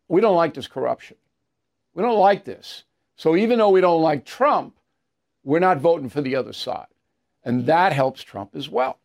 we 0.08 0.22
don't 0.22 0.36
like 0.36 0.56
this 0.56 0.68
corruption. 0.68 1.18
We 1.94 2.04
don't 2.04 2.20
like 2.20 2.44
this. 2.44 2.84
So 3.16 3.36
even 3.36 3.60
though 3.60 3.70
we 3.70 3.82
don't 3.82 4.02
like 4.02 4.26
Trump, 4.26 4.76
we're 5.44 5.60
not 5.60 5.78
voting 5.78 6.10
for 6.10 6.22
the 6.22 6.36
other 6.36 6.54
side. 6.54 6.88
And 7.44 7.68
that 7.68 7.94
helps 7.94 8.24
Trump 8.24 8.56
as 8.56 8.70
well. 8.70 9.00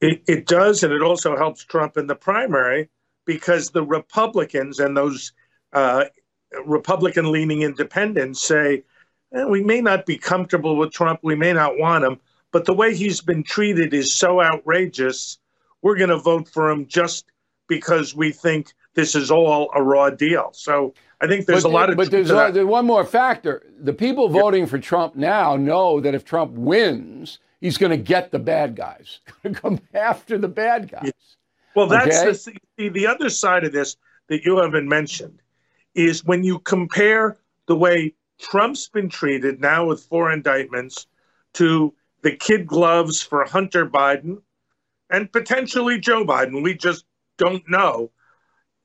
It, 0.00 0.22
it 0.28 0.46
does. 0.46 0.82
And 0.82 0.92
it 0.92 1.02
also 1.02 1.36
helps 1.36 1.64
Trump 1.64 1.96
in 1.96 2.06
the 2.06 2.14
primary 2.14 2.90
because 3.24 3.70
the 3.70 3.82
Republicans 3.82 4.78
and 4.78 4.96
those 4.96 5.32
uh, 5.72 6.04
Republican 6.64 7.30
leaning 7.30 7.62
independents 7.62 8.40
say, 8.40 8.84
eh, 9.34 9.44
we 9.44 9.62
may 9.62 9.80
not 9.80 10.06
be 10.06 10.16
comfortable 10.16 10.76
with 10.76 10.92
Trump, 10.92 11.20
we 11.22 11.34
may 11.34 11.52
not 11.52 11.78
want 11.78 12.04
him, 12.04 12.20
but 12.50 12.64
the 12.64 12.74
way 12.74 12.94
he's 12.94 13.20
been 13.20 13.42
treated 13.42 13.94
is 13.94 14.14
so 14.14 14.42
outrageous, 14.42 15.38
we're 15.80 15.96
going 15.96 16.10
to 16.10 16.18
vote 16.18 16.48
for 16.48 16.70
him 16.70 16.86
just 16.86 17.26
because 17.68 18.14
we 18.14 18.30
think 18.32 18.74
this 18.94 19.14
is 19.14 19.30
all 19.30 19.70
a 19.74 19.82
raw 19.82 20.10
deal. 20.10 20.50
So 20.52 20.94
I 21.20 21.26
think 21.26 21.46
there's 21.46 21.62
but, 21.62 21.70
a 21.70 21.72
lot 21.72 21.90
of. 21.90 21.96
But 21.96 22.10
there's, 22.10 22.30
a, 22.30 22.50
there's, 22.52 22.66
one 22.66 22.86
more 22.86 23.04
factor. 23.04 23.62
The 23.80 23.92
people 23.94 24.28
voting 24.28 24.60
yep. 24.60 24.68
for 24.68 24.78
Trump 24.78 25.16
now 25.16 25.56
know 25.56 26.00
that 26.00 26.14
if 26.14 26.24
Trump 26.24 26.52
wins, 26.52 27.38
he's 27.60 27.78
going 27.78 27.90
to 27.90 27.96
get 27.96 28.30
the 28.30 28.38
bad 28.38 28.76
guys, 28.76 29.20
going 29.42 29.54
to 29.54 29.60
come 29.60 29.80
after 29.94 30.36
the 30.36 30.48
bad 30.48 30.90
guys. 30.90 31.12
Well, 31.74 31.86
that's 31.86 32.48
okay? 32.48 32.58
the, 32.76 32.88
the 32.90 33.06
other 33.06 33.30
side 33.30 33.64
of 33.64 33.72
this 33.72 33.96
that 34.28 34.44
you 34.44 34.58
haven't 34.58 34.88
mentioned 34.88 35.41
is 35.94 36.24
when 36.24 36.44
you 36.44 36.58
compare 36.58 37.36
the 37.66 37.76
way 37.76 38.14
Trump's 38.40 38.88
been 38.88 39.08
treated 39.08 39.60
now 39.60 39.86
with 39.86 40.04
four 40.04 40.32
indictments 40.32 41.06
to 41.54 41.94
the 42.22 42.32
kid 42.32 42.66
gloves 42.66 43.22
for 43.22 43.44
Hunter 43.44 43.86
Biden 43.86 44.42
and 45.10 45.30
potentially 45.30 45.98
Joe 45.98 46.24
Biden. 46.24 46.62
We 46.62 46.74
just 46.74 47.04
don't 47.36 47.62
know. 47.68 48.10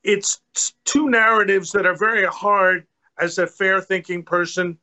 It's 0.04 0.40
two 0.84 1.08
narratives 1.08 1.72
that 1.72 1.86
are 1.86 1.96
very 1.96 2.26
hard 2.26 2.86
as 3.18 3.38
a 3.38 3.46
fair 3.46 3.80
thinking 3.80 4.22
person 4.22 4.78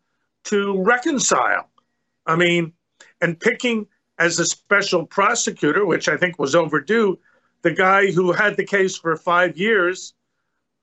to 0.45 0.81
reconcile. 0.83 1.69
I 2.25 2.35
mean, 2.35 2.73
and 3.21 3.39
picking 3.39 3.87
as 4.17 4.39
a 4.39 4.45
special 4.45 5.05
prosecutor, 5.05 5.85
which 5.85 6.09
I 6.09 6.17
think 6.17 6.39
was 6.39 6.55
overdue, 6.55 7.19
the 7.61 7.71
guy 7.71 8.11
who 8.11 8.31
had 8.31 8.57
the 8.57 8.65
case 8.65 8.97
for 8.97 9.15
five 9.15 9.57
years 9.57 10.13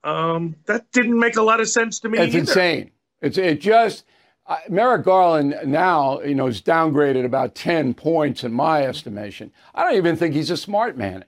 um, 0.03 0.55
that 0.65 0.91
didn't 0.91 1.17
make 1.17 1.37
a 1.37 1.41
lot 1.41 1.59
of 1.59 1.69
sense 1.69 1.99
to 1.99 2.09
me. 2.09 2.19
It's 2.19 2.35
either. 2.35 2.39
insane. 2.39 2.91
It's 3.21 3.37
it 3.37 3.61
just 3.61 4.05
uh, 4.47 4.57
Merrick 4.69 5.05
Garland 5.05 5.55
now 5.65 6.21
you 6.21 6.35
know 6.35 6.47
is 6.47 6.61
downgraded 6.61 7.25
about 7.25 7.55
ten 7.55 7.93
points 7.93 8.43
in 8.43 8.53
my 8.53 8.83
estimation. 8.83 9.51
I 9.73 9.83
don't 9.83 9.95
even 9.95 10.15
think 10.15 10.35
he's 10.35 10.51
a 10.51 10.57
smart 10.57 10.97
man. 10.97 11.25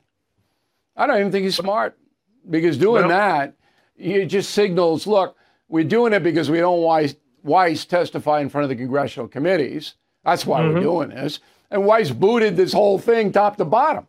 I 0.96 1.08
don't 1.08 1.20
even 1.20 1.32
think 1.32 1.44
he's 1.44 1.56
smart 1.56 1.98
because 2.50 2.78
doing 2.78 3.08
well, 3.08 3.10
that 3.10 3.56
it 3.98 4.26
just 4.26 4.52
signals 4.52 5.08
look 5.08 5.38
we're 5.68 5.84
doing 5.84 6.14
it 6.14 6.24
because 6.24 6.50
we 6.50 6.60
don't 6.60 6.82
Weiss, 6.82 7.16
Weiss 7.44 7.86
testify 7.86 8.42
in 8.42 8.50
front 8.50 8.64
of 8.64 8.70
the 8.70 8.76
congressional 8.76 9.28
committees. 9.28 9.96
That's 10.24 10.46
why 10.46 10.62
mm-hmm. 10.62 10.76
we're 10.76 10.82
doing 10.82 11.10
this. 11.10 11.40
And 11.72 11.86
Weiss 11.86 12.12
booted 12.12 12.56
this 12.56 12.74
whole 12.74 13.00
thing 13.00 13.32
top 13.32 13.58
to 13.58 13.66
bottom. 13.66 14.08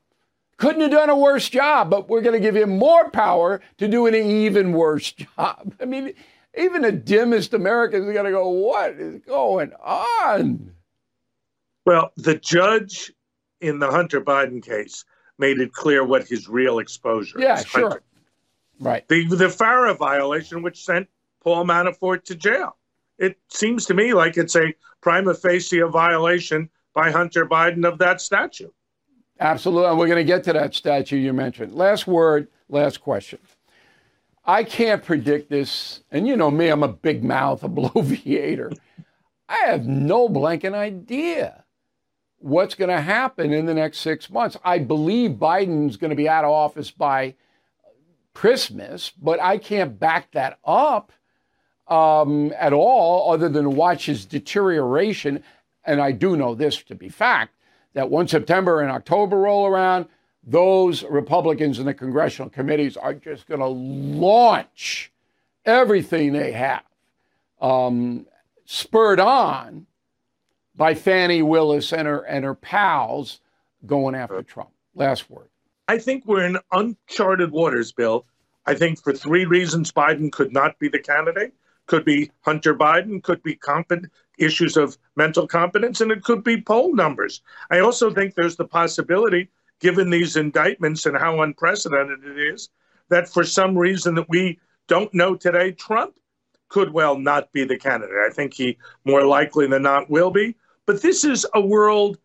Couldn't 0.58 0.80
have 0.80 0.90
done 0.90 1.10
a 1.10 1.16
worse 1.16 1.48
job, 1.48 1.90
but 1.90 2.08
we're 2.08 2.22
going 2.22 2.32
to 2.34 2.40
give 2.40 2.56
him 2.56 2.78
more 2.78 3.10
power 3.10 3.60
to 3.78 3.88
do 3.88 4.06
an 4.06 4.14
even 4.14 4.72
worse 4.72 5.12
job. 5.36 5.74
I 5.80 5.84
mean, 5.84 6.14
even 6.56 6.82
the 6.82 6.92
dimmest 6.92 7.52
Americans 7.52 8.06
are 8.08 8.12
going 8.14 8.24
to 8.24 8.30
go, 8.30 8.48
what 8.48 8.92
is 8.92 9.20
going 9.20 9.72
on? 9.84 10.72
Well, 11.84 12.10
the 12.16 12.36
judge 12.36 13.12
in 13.60 13.78
the 13.78 13.90
Hunter 13.90 14.20
Biden 14.20 14.62
case 14.64 15.04
made 15.38 15.58
it 15.60 15.72
clear 15.72 16.02
what 16.04 16.26
his 16.26 16.48
real 16.48 16.78
exposure 16.78 17.38
Yeah, 17.38 17.58
is. 17.60 17.66
sure. 17.66 18.02
Right. 18.80 19.06
The 19.08 19.26
the 19.26 19.48
FARA 19.48 19.94
violation, 19.94 20.62
which 20.62 20.84
sent 20.84 21.08
Paul 21.42 21.64
Manafort 21.64 22.24
to 22.24 22.34
jail. 22.34 22.76
It 23.18 23.38
seems 23.48 23.86
to 23.86 23.94
me 23.94 24.12
like 24.12 24.36
it's 24.36 24.56
a 24.56 24.74
prima 25.00 25.32
facie 25.34 25.80
violation 25.80 26.68
by 26.94 27.10
Hunter 27.10 27.46
Biden 27.46 27.86
of 27.86 27.98
that 27.98 28.20
statute. 28.20 28.74
Absolutely. 29.38 29.90
And 29.90 29.98
we're 29.98 30.06
going 30.06 30.16
to 30.16 30.24
get 30.24 30.44
to 30.44 30.52
that 30.54 30.74
statue 30.74 31.16
you 31.16 31.32
mentioned. 31.32 31.74
Last 31.74 32.06
word, 32.06 32.48
last 32.68 33.00
question. 33.00 33.38
I 34.44 34.64
can't 34.64 35.04
predict 35.04 35.50
this. 35.50 36.02
And 36.10 36.26
you 36.26 36.36
know 36.36 36.50
me, 36.50 36.68
I'm 36.68 36.82
a 36.82 36.88
big 36.88 37.24
mouth, 37.24 37.62
a 37.62 37.68
bloviator. 37.68 38.72
I 39.48 39.56
have 39.66 39.86
no 39.86 40.28
blanking 40.28 40.74
idea 40.74 41.64
what's 42.38 42.74
going 42.74 42.90
to 42.90 43.00
happen 43.00 43.52
in 43.52 43.66
the 43.66 43.74
next 43.74 43.98
six 43.98 44.30
months. 44.30 44.56
I 44.64 44.78
believe 44.78 45.32
Biden's 45.32 45.96
going 45.96 46.10
to 46.10 46.16
be 46.16 46.28
out 46.28 46.44
of 46.44 46.50
office 46.50 46.90
by 46.90 47.34
Christmas, 48.34 49.10
but 49.10 49.40
I 49.40 49.58
can't 49.58 49.98
back 49.98 50.32
that 50.32 50.58
up 50.64 51.12
um, 51.88 52.52
at 52.58 52.72
all 52.72 53.32
other 53.32 53.48
than 53.48 53.76
watch 53.76 54.06
his 54.06 54.24
deterioration. 54.24 55.42
And 55.84 56.00
I 56.00 56.12
do 56.12 56.36
know 56.36 56.54
this 56.54 56.82
to 56.84 56.94
be 56.94 57.08
fact 57.08 57.55
that 57.96 58.10
when 58.10 58.28
September 58.28 58.82
and 58.82 58.90
October 58.90 59.38
roll 59.38 59.66
around, 59.66 60.04
those 60.46 61.02
Republicans 61.04 61.78
in 61.78 61.86
the 61.86 61.94
congressional 61.94 62.50
committees 62.50 62.94
are 62.94 63.14
just 63.14 63.48
going 63.48 63.58
to 63.58 63.66
launch 63.66 65.10
everything 65.64 66.34
they 66.34 66.52
have, 66.52 66.84
um, 67.58 68.26
spurred 68.66 69.18
on 69.18 69.86
by 70.76 70.94
Fani 70.94 71.40
Willis 71.40 71.90
and 71.90 72.06
her, 72.06 72.20
and 72.20 72.44
her 72.44 72.54
pals 72.54 73.40
going 73.86 74.14
after 74.14 74.42
Trump. 74.42 74.68
Last 74.94 75.30
word. 75.30 75.48
I 75.88 75.96
think 75.96 76.26
we're 76.26 76.44
in 76.44 76.58
uncharted 76.72 77.50
waters, 77.50 77.92
Bill. 77.92 78.26
I 78.66 78.74
think 78.74 79.02
for 79.02 79.14
three 79.14 79.46
reasons 79.46 79.90
Biden 79.90 80.30
could 80.30 80.52
not 80.52 80.78
be 80.78 80.88
the 80.88 80.98
candidate. 80.98 81.54
Could 81.86 82.04
be 82.04 82.30
Hunter 82.42 82.74
Biden, 82.74 83.22
could 83.22 83.42
be 83.42 83.54
competent 83.54 84.12
issues 84.38 84.76
of 84.76 84.98
mental 85.16 85.46
competence, 85.46 86.00
and 86.00 86.10
it 86.10 86.22
could 86.22 86.44
be 86.44 86.60
poll 86.60 86.94
numbers. 86.94 87.42
I 87.70 87.78
also 87.78 88.12
think 88.12 88.34
there's 88.34 88.56
the 88.56 88.66
possibility, 88.66 89.48
given 89.80 90.10
these 90.10 90.36
indictments 90.36 91.06
and 91.06 91.16
how 91.16 91.42
unprecedented 91.42 92.24
it 92.24 92.38
is, 92.38 92.68
that 93.08 93.28
for 93.28 93.44
some 93.44 93.78
reason 93.78 94.14
that 94.16 94.28
we 94.28 94.58
don't 94.88 95.12
know 95.14 95.36
today, 95.36 95.72
Trump 95.72 96.18
could 96.68 96.92
well 96.92 97.16
not 97.16 97.52
be 97.52 97.64
the 97.64 97.78
candidate. 97.78 98.16
I 98.26 98.32
think 98.32 98.54
he 98.54 98.78
more 99.04 99.24
likely 99.24 99.66
than 99.66 99.82
not 99.82 100.10
will 100.10 100.30
be. 100.30 100.56
But 100.86 101.02
this 101.02 101.24
is 101.24 101.46
a 101.54 101.60
world 101.60 102.18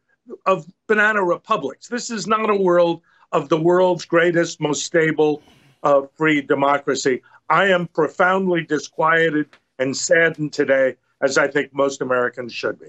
of 0.45 0.65
banana 0.87 1.23
republics. 1.23 1.87
This 1.87 2.09
is 2.09 2.27
not 2.27 2.49
a 2.49 2.55
world 2.55 3.01
of 3.31 3.49
the 3.49 3.59
world's 3.59 4.05
greatest, 4.05 4.59
most 4.59 4.85
stable, 4.85 5.41
uh, 5.83 6.01
free 6.15 6.41
democracy. 6.41 7.21
I 7.51 7.67
am 7.67 7.87
profoundly 7.87 8.63
disquieted 8.63 9.47
and 9.77 9.95
saddened 9.95 10.53
today, 10.53 10.95
as 11.21 11.37
I 11.37 11.49
think 11.49 11.73
most 11.73 12.01
Americans 12.01 12.53
should 12.53 12.79
be. 12.79 12.87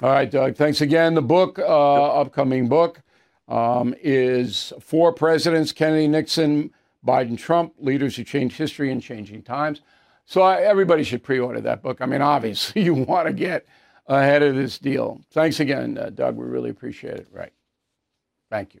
All 0.00 0.10
right, 0.10 0.30
Doug. 0.30 0.54
Thanks 0.54 0.80
again. 0.80 1.14
The 1.14 1.22
book, 1.22 1.58
uh, 1.58 1.62
upcoming 1.64 2.68
book, 2.68 3.02
um, 3.48 3.96
is 4.00 4.72
Four 4.80 5.12
Presidents 5.12 5.72
Kennedy, 5.72 6.06
Nixon, 6.06 6.70
Biden, 7.04 7.36
Trump, 7.36 7.74
Leaders 7.80 8.14
Who 8.14 8.22
Changed 8.22 8.56
History 8.56 8.92
in 8.92 9.00
Changing 9.00 9.42
Times. 9.42 9.80
So 10.24 10.42
I, 10.42 10.60
everybody 10.60 11.02
should 11.02 11.24
pre 11.24 11.40
order 11.40 11.60
that 11.62 11.82
book. 11.82 12.00
I 12.00 12.06
mean, 12.06 12.22
obviously, 12.22 12.82
you 12.84 12.94
want 12.94 13.26
to 13.26 13.32
get 13.32 13.66
ahead 14.06 14.44
of 14.44 14.54
this 14.54 14.78
deal. 14.78 15.20
Thanks 15.32 15.58
again, 15.58 15.98
uh, 15.98 16.10
Doug. 16.10 16.36
We 16.36 16.44
really 16.44 16.70
appreciate 16.70 17.16
it. 17.16 17.28
Right. 17.32 17.52
Thank 18.50 18.74
you. 18.74 18.80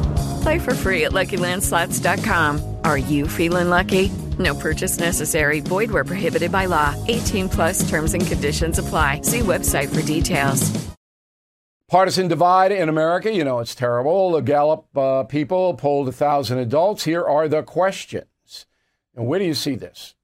Play 0.41 0.59
for 0.59 0.73
free 0.73 1.05
at 1.05 1.11
LuckyLandSlots.com. 1.11 2.77
Are 2.83 2.97
you 2.97 3.27
feeling 3.27 3.69
lucky? 3.69 4.09
No 4.37 4.55
purchase 4.55 4.99
necessary. 4.99 5.59
Void 5.59 5.91
where 5.91 6.05
prohibited 6.05 6.51
by 6.51 6.65
law. 6.65 6.95
18 7.07 7.49
plus 7.49 7.87
terms 7.89 8.13
and 8.13 8.25
conditions 8.25 8.79
apply. 8.79 9.21
See 9.21 9.39
website 9.39 9.93
for 9.93 10.01
details. 10.05 10.71
Partisan 11.91 12.29
divide 12.29 12.71
in 12.71 12.87
America, 12.87 13.33
you 13.33 13.43
know, 13.43 13.59
it's 13.59 13.75
terrible. 13.75 14.31
The 14.31 14.39
Gallup 14.39 14.97
uh, 14.97 15.23
people 15.25 15.73
polled 15.73 16.05
1,000 16.05 16.57
adults. 16.57 17.03
Here 17.03 17.21
are 17.21 17.49
the 17.49 17.63
questions. 17.63 18.65
And 19.13 19.27
where 19.27 19.39
do 19.39 19.45
you 19.45 19.53
see 19.53 19.75
this? 19.75 20.15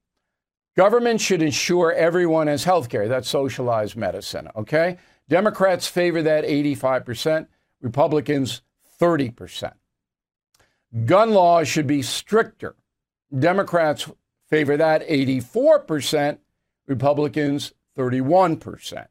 Government 0.77 1.19
should 1.19 1.41
ensure 1.41 1.91
everyone 1.91 2.47
has 2.47 2.63
health 2.63 2.87
care. 2.87 3.09
That's 3.09 3.27
socialized 3.27 3.97
medicine, 3.97 4.47
okay? 4.55 4.97
Democrats 5.27 5.87
favor 5.87 6.21
that 6.21 6.45
85%, 6.45 7.47
Republicans 7.81 8.61
30%. 9.01 9.73
Gun 11.05 11.31
laws 11.31 11.67
should 11.67 11.87
be 11.87 12.01
stricter. 12.01 12.75
Democrats 13.37 14.09
favor 14.49 14.77
that 14.77 15.07
84%, 15.07 16.37
Republicans 16.87 17.73
31%. 17.97 19.07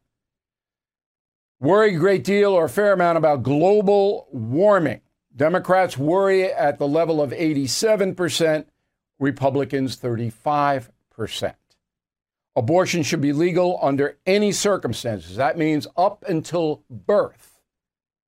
Worry 1.61 1.95
a 1.95 1.99
great 1.99 2.25
deal 2.25 2.53
or 2.53 2.67
a 2.67 2.71
fair 2.71 2.93
amount 2.93 3.19
about 3.19 3.43
global 3.43 4.29
warming. 4.31 5.01
Democrats 5.35 5.99
worry 5.99 6.45
at 6.45 6.79
the 6.79 6.89
level 6.89 7.21
of 7.21 7.31
87%, 7.31 8.67
Republicans 9.19 9.97
35%. 9.97 11.55
Abortion 12.55 13.03
should 13.03 13.21
be 13.21 13.33
legal 13.35 13.79
under 13.83 14.17
any 14.25 14.51
circumstances. 14.51 15.37
That 15.37 15.59
means 15.59 15.87
up 15.95 16.25
until 16.27 16.85
birth, 16.89 17.61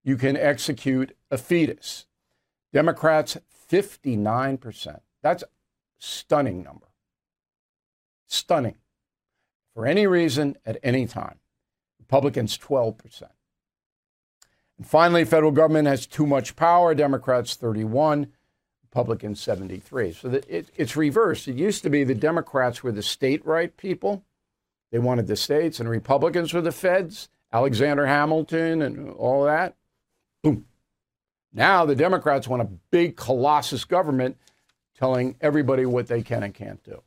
you 0.04 0.18
can 0.18 0.36
execute 0.36 1.16
a 1.30 1.38
fetus. 1.38 2.07
Democrats 2.72 3.36
59%. 3.70 5.00
That's 5.22 5.42
a 5.42 5.48
stunning 5.98 6.62
number. 6.62 6.86
Stunning. 8.26 8.76
For 9.74 9.86
any 9.86 10.06
reason 10.06 10.56
at 10.66 10.78
any 10.82 11.06
time. 11.06 11.38
Republicans 12.00 12.56
12%. 12.58 13.22
And 14.78 14.86
finally, 14.86 15.24
federal 15.24 15.52
government 15.52 15.88
has 15.88 16.06
too 16.06 16.26
much 16.26 16.56
power. 16.56 16.94
Democrats 16.94 17.54
31, 17.54 18.28
Republicans 18.82 19.40
73. 19.40 20.12
So 20.12 20.28
that 20.28 20.48
it, 20.48 20.70
it's 20.76 20.96
reversed. 20.96 21.48
It 21.48 21.56
used 21.56 21.82
to 21.82 21.90
be 21.90 22.04
the 22.04 22.14
Democrats 22.14 22.82
were 22.82 22.92
the 22.92 23.02
state 23.02 23.44
right 23.44 23.76
people. 23.76 24.24
They 24.90 24.98
wanted 24.98 25.26
the 25.26 25.36
states, 25.36 25.80
and 25.80 25.88
Republicans 25.88 26.54
were 26.54 26.62
the 26.62 26.72
feds. 26.72 27.28
Alexander 27.52 28.06
Hamilton 28.06 28.82
and 28.82 29.10
all 29.10 29.44
that. 29.44 29.74
Boom. 30.42 30.66
Now 31.58 31.84
the 31.84 31.96
Democrats 31.96 32.46
want 32.46 32.62
a 32.62 32.68
big 32.92 33.16
colossus 33.16 33.84
government 33.84 34.36
telling 34.96 35.36
everybody 35.40 35.84
what 35.86 36.06
they 36.06 36.22
can 36.22 36.44
and 36.44 36.54
can't 36.54 36.80
do. 36.84 37.02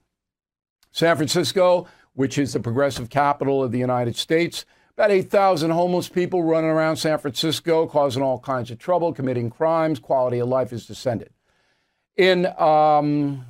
San 0.92 1.16
Francisco, 1.16 1.88
which 2.16 2.38
is 2.38 2.52
the 2.52 2.60
progressive 2.60 3.10
capital 3.10 3.64
of 3.64 3.72
the 3.72 3.80
United 3.80 4.18
States, 4.18 4.66
about 4.92 5.10
8,000 5.10 5.72
homeless 5.72 6.10
people 6.10 6.44
running 6.44 6.70
around 6.70 6.98
San 6.98 7.18
Francisco, 7.18 7.88
causing 7.88 8.22
all 8.22 8.40
kinds 8.40 8.70
of 8.72 8.78
trouble, 8.78 9.14
committing 9.14 9.50
crimes. 9.50 10.00
Quality 10.00 10.40
of 10.40 10.50
life 10.50 10.72
has 10.72 10.86
descended. 10.86 11.32
In 12.18 12.46
um, 12.60 13.46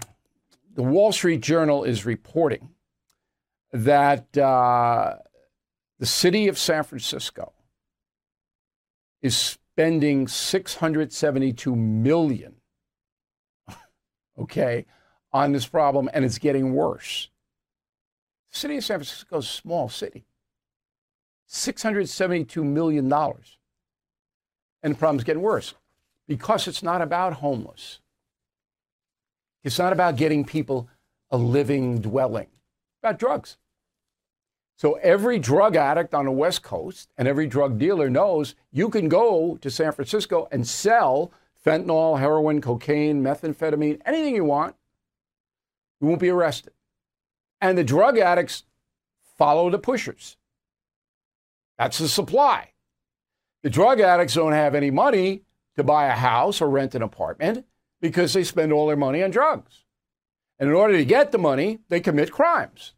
the 0.75 0.83
Wall 0.83 1.11
Street 1.11 1.41
Journal 1.41 1.83
is 1.83 2.05
reporting 2.05 2.69
that 3.73 4.37
uh, 4.37 5.15
the 5.97 6.05
city 6.05 6.47
of 6.47 6.59
San 6.59 6.83
Francisco 6.83 7.53
is 9.23 9.57
spending 9.81 10.27
672 10.27 11.75
million, 11.75 12.53
okay, 14.39 14.85
on 15.33 15.53
this 15.53 15.65
problem, 15.65 16.07
and 16.13 16.23
it's 16.23 16.37
getting 16.37 16.75
worse. 16.75 17.31
The 18.51 18.59
city 18.59 18.77
of 18.77 18.83
San 18.83 18.99
Francisco 18.99 19.39
is 19.39 19.45
a 19.45 19.47
small 19.47 19.89
city. 19.89 20.23
$672 21.49 22.63
million. 22.63 23.11
and 23.11 24.93
the 24.93 24.97
problem's 24.99 25.23
getting 25.23 25.41
worse 25.41 25.73
because 26.27 26.67
it's 26.67 26.83
not 26.83 27.01
about 27.01 27.33
homeless. 27.33 28.01
It's 29.63 29.79
not 29.79 29.93
about 29.93 30.15
getting 30.15 30.45
people 30.45 30.89
a 31.31 31.37
living 31.37 32.01
dwelling. 32.01 32.49
It's 32.51 32.99
about 33.01 33.17
drugs. 33.17 33.57
So 34.81 34.93
every 35.03 35.37
drug 35.37 35.75
addict 35.75 36.15
on 36.15 36.25
the 36.25 36.31
West 36.31 36.63
Coast 36.63 37.11
and 37.15 37.27
every 37.27 37.45
drug 37.45 37.77
dealer 37.77 38.09
knows 38.09 38.55
you 38.71 38.89
can 38.89 39.09
go 39.09 39.57
to 39.57 39.69
San 39.69 39.91
Francisco 39.91 40.47
and 40.51 40.67
sell 40.67 41.31
fentanyl, 41.63 42.17
heroin, 42.17 42.61
cocaine, 42.61 43.21
methamphetamine, 43.21 44.01
anything 44.07 44.33
you 44.33 44.43
want. 44.43 44.75
You 45.99 46.07
won't 46.07 46.19
be 46.19 46.29
arrested. 46.29 46.73
And 47.61 47.77
the 47.77 47.83
drug 47.83 48.17
addicts 48.17 48.63
follow 49.37 49.69
the 49.69 49.77
pushers. 49.77 50.35
That's 51.77 51.99
the 51.99 52.07
supply. 52.07 52.71
The 53.61 53.69
drug 53.69 53.99
addicts 53.99 54.33
don't 54.33 54.53
have 54.53 54.73
any 54.73 54.89
money 54.89 55.43
to 55.75 55.83
buy 55.83 56.07
a 56.07 56.15
house 56.15 56.59
or 56.59 56.67
rent 56.67 56.95
an 56.95 57.03
apartment 57.03 57.67
because 58.01 58.33
they 58.33 58.43
spend 58.43 58.73
all 58.73 58.87
their 58.87 58.97
money 58.97 59.21
on 59.21 59.29
drugs. 59.29 59.85
And 60.57 60.67
in 60.67 60.75
order 60.75 60.97
to 60.97 61.05
get 61.05 61.31
the 61.31 61.37
money, 61.37 61.81
they 61.89 61.99
commit 61.99 62.31
crimes. 62.31 62.93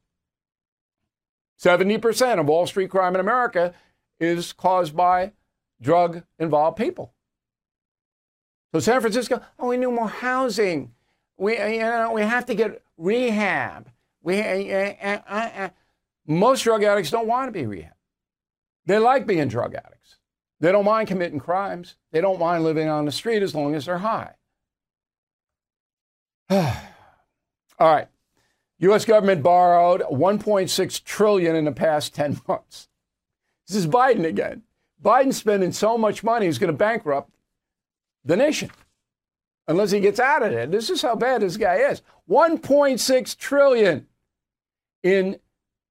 70% 1.63 2.39
of 2.39 2.47
Wall 2.47 2.67
Street 2.67 2.89
crime 2.89 3.15
in 3.15 3.21
America 3.21 3.73
is 4.19 4.51
caused 4.51 4.95
by 4.95 5.31
drug 5.81 6.23
involved 6.37 6.77
people. 6.77 7.13
So 8.73 8.79
San 8.79 8.99
Francisco, 8.99 9.41
oh, 9.57 9.69
we 9.69 9.77
need 9.77 9.85
more 9.87 10.09
housing. 10.09 10.93
We, 11.37 11.53
you 11.53 11.79
know, 11.79 12.11
we 12.13 12.21
have 12.21 12.45
to 12.47 12.55
get 12.55 12.81
rehab. 12.97 13.89
We, 14.21 14.41
uh, 14.41 14.93
uh, 15.01 15.19
uh, 15.29 15.69
most 16.27 16.63
drug 16.63 16.83
addicts 16.83 17.11
don't 17.11 17.27
want 17.27 17.47
to 17.47 17.51
be 17.51 17.65
rehab. 17.65 17.93
They 18.85 18.97
like 18.97 19.25
being 19.25 19.47
drug 19.47 19.73
addicts. 19.75 20.17
They 20.59 20.71
don't 20.71 20.85
mind 20.85 21.07
committing 21.07 21.39
crimes. 21.39 21.95
They 22.11 22.19
don't 22.19 22.39
mind 22.39 22.63
living 22.63 22.89
on 22.89 23.05
the 23.05 23.11
street 23.11 23.41
as 23.41 23.55
long 23.55 23.75
as 23.75 23.85
they're 23.85 23.99
high. 23.99 24.35
All 26.49 26.59
right. 27.79 28.07
U.S. 28.83 29.05
government 29.05 29.41
borrowed 29.41 30.01
1.6 30.01 31.03
trillion 31.03 31.55
in 31.55 31.63
the 31.63 31.71
past 31.71 32.13
10 32.13 32.41
months. 32.47 32.89
This 33.67 33.77
is 33.77 33.87
Biden 33.87 34.25
again. 34.25 34.63
Biden's 35.01 35.37
spending 35.37 35.71
so 35.71 35.97
much 35.97 36.23
money, 36.23 36.47
he's 36.47 36.57
going 36.57 36.71
to 36.71 36.77
bankrupt 36.77 37.31
the 38.25 38.35
nation 38.35 38.71
unless 39.67 39.91
he 39.91 39.99
gets 39.99 40.19
out 40.19 40.43
of 40.43 40.51
it. 40.51 40.71
This 40.71 40.89
is 40.89 41.01
how 41.01 41.15
bad 41.15 41.41
this 41.41 41.57
guy 41.57 41.75
is. 41.75 42.01
1.6 42.29 43.37
trillion 43.37 44.07
in 45.01 45.39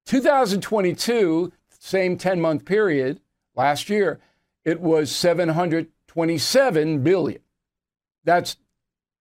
2022, 0.06 1.52
same 1.78 2.18
10-month 2.18 2.64
period 2.64 3.20
last 3.54 3.88
year, 3.88 4.20
it 4.64 4.80
was 4.80 5.10
727 5.14 7.02
billion. 7.02 7.40
That's 8.24 8.56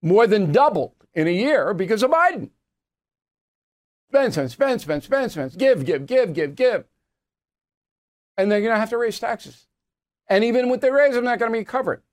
more 0.01 0.27
than 0.27 0.51
doubled 0.51 0.93
in 1.13 1.27
a 1.27 1.31
year 1.31 1.73
because 1.73 2.03
of 2.03 2.11
Biden. 2.11 2.49
Spend, 4.11 4.33
spend, 4.33 4.51
spend, 4.51 4.81
spend, 4.81 5.03
spend, 5.03 5.31
spend, 5.31 5.57
give, 5.57 5.85
give, 5.85 6.05
give, 6.05 6.33
give, 6.33 6.53
give. 6.53 6.83
And 8.35 8.51
they're 8.51 8.59
going 8.59 8.73
to 8.73 8.79
have 8.79 8.89
to 8.89 8.97
raise 8.97 9.17
taxes. 9.17 9.67
And 10.27 10.43
even 10.43 10.67
with 10.67 10.81
the 10.81 10.91
raise, 10.91 11.15
I'm 11.15 11.23
not 11.23 11.39
going 11.39 11.49
to 11.49 11.57
be 11.57 11.63
covered. 11.63 12.03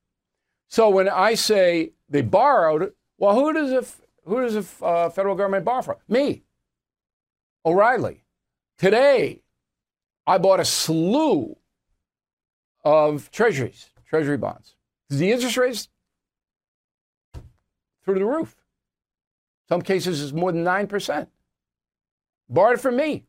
So 0.68 0.90
when 0.90 1.09
I 1.09 1.34
say 1.34 1.90
they 2.09 2.22
borrowed, 2.22 2.92
well, 3.18 3.34
who 3.34 3.53
does 3.53 3.72
a, 3.72 3.84
who 4.28 4.42
does 4.42 4.55
the 4.55 4.86
uh, 4.86 5.11
federal 5.11 5.34
government 5.34 5.64
borrow 5.64 5.82
from? 5.82 5.96
Me, 6.07 6.44
O'Reilly. 7.66 8.22
Today, 8.76 9.42
I 10.24 10.38
bought 10.38 10.61
a 10.61 10.64
slew 10.64 11.57
of 12.84 13.28
treasuries, 13.32 13.90
treasury 14.09 14.36
bonds. 14.36 14.76
The 15.11 15.32
interest 15.32 15.57
rates 15.57 15.88
through 18.05 18.20
the 18.20 18.24
roof. 18.24 18.55
Some 19.68 19.82
cases 19.82 20.20
is 20.20 20.32
more 20.32 20.53
than 20.53 20.64
9%. 20.64 21.26
Borrowed 22.49 22.78
it 22.78 22.82
from 22.82 22.96
me. 22.96 23.24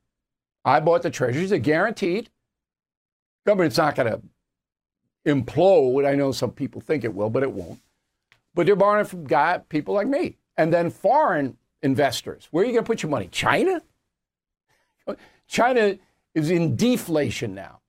I 0.66 0.80
bought 0.80 1.02
the 1.02 1.10
treasuries, 1.10 1.50
they're 1.50 1.60
guaranteed. 1.60 2.30
Government's 3.46 3.78
not 3.78 3.96
going 3.96 4.12
to 4.12 4.22
implode. 5.26 6.08
I 6.08 6.16
know 6.16 6.32
some 6.32 6.52
people 6.52 6.82
think 6.82 7.04
it 7.04 7.14
will, 7.14 7.30
but 7.30 7.44
it 7.44 7.52
won't. 7.52 7.80
But 8.54 8.66
they're 8.66 8.76
borrowing 8.76 9.06
from 9.06 9.26
guy, 9.26 9.60
people 9.70 9.94
like 9.94 10.08
me. 10.08 10.38
And 10.58 10.74
then 10.74 10.90
foreign 10.90 11.58
investors. 11.82 12.48
Where 12.52 12.64
are 12.64 12.68
you 12.68 12.74
going 12.74 12.84
to 12.84 12.88
put 12.88 13.02
your 13.02 13.10
money? 13.10 13.30
China? 13.32 13.82
China 15.48 15.98
is 16.36 16.52
in 16.52 16.76
deflation 16.76 17.56
now. 17.56 17.80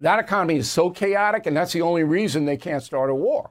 That 0.00 0.18
economy 0.18 0.56
is 0.56 0.70
so 0.70 0.90
chaotic, 0.90 1.46
and 1.46 1.56
that's 1.56 1.72
the 1.72 1.82
only 1.82 2.04
reason 2.04 2.44
they 2.44 2.58
can't 2.58 2.82
start 2.82 3.08
a 3.08 3.14
war 3.14 3.50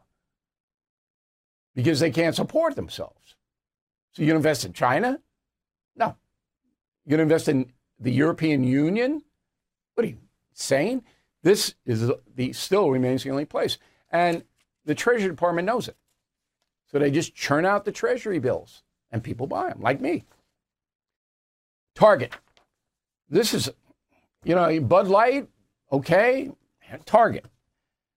because 1.74 2.00
they 2.00 2.12
can't 2.12 2.36
support 2.36 2.76
themselves. 2.76 3.36
So 4.14 4.24
to 4.24 4.36
invest 4.36 4.66
in 4.66 4.74
China? 4.74 5.20
You're 7.06 7.18
going 7.18 7.28
to 7.28 7.34
invest 7.34 7.48
in 7.48 7.72
the 8.00 8.12
European 8.12 8.64
Union? 8.64 9.24
What 9.94 10.06
are 10.06 10.10
you 10.10 10.18
saying? 10.54 11.04
This 11.44 11.76
is 11.86 12.12
the 12.36 12.54
still 12.54 12.90
remains 12.90 13.24
the 13.24 13.30
only 13.30 13.46
place, 13.46 13.78
and 14.12 14.44
the 14.86 14.96
Treasury 14.96 15.30
Department 15.30 15.68
knows 15.68 15.88
it. 15.88 15.96
So 16.92 16.98
they 16.98 17.12
just 17.12 17.36
churn 17.36 17.66
out 17.66 17.86
the 17.86 17.92
Treasury 17.92 18.40
bills, 18.40 18.84
and 19.12 19.24
people 19.24 19.46
buy 19.46 19.70
them, 19.70 19.82
like 19.82 20.02
me. 20.02 20.24
Target. 21.94 22.34
This 23.30 23.54
is, 23.54 23.70
you 24.44 24.56
know, 24.56 24.80
Bud 24.82 25.08
Light, 25.08 25.48
okay. 25.92 26.52
Target. 27.06 27.46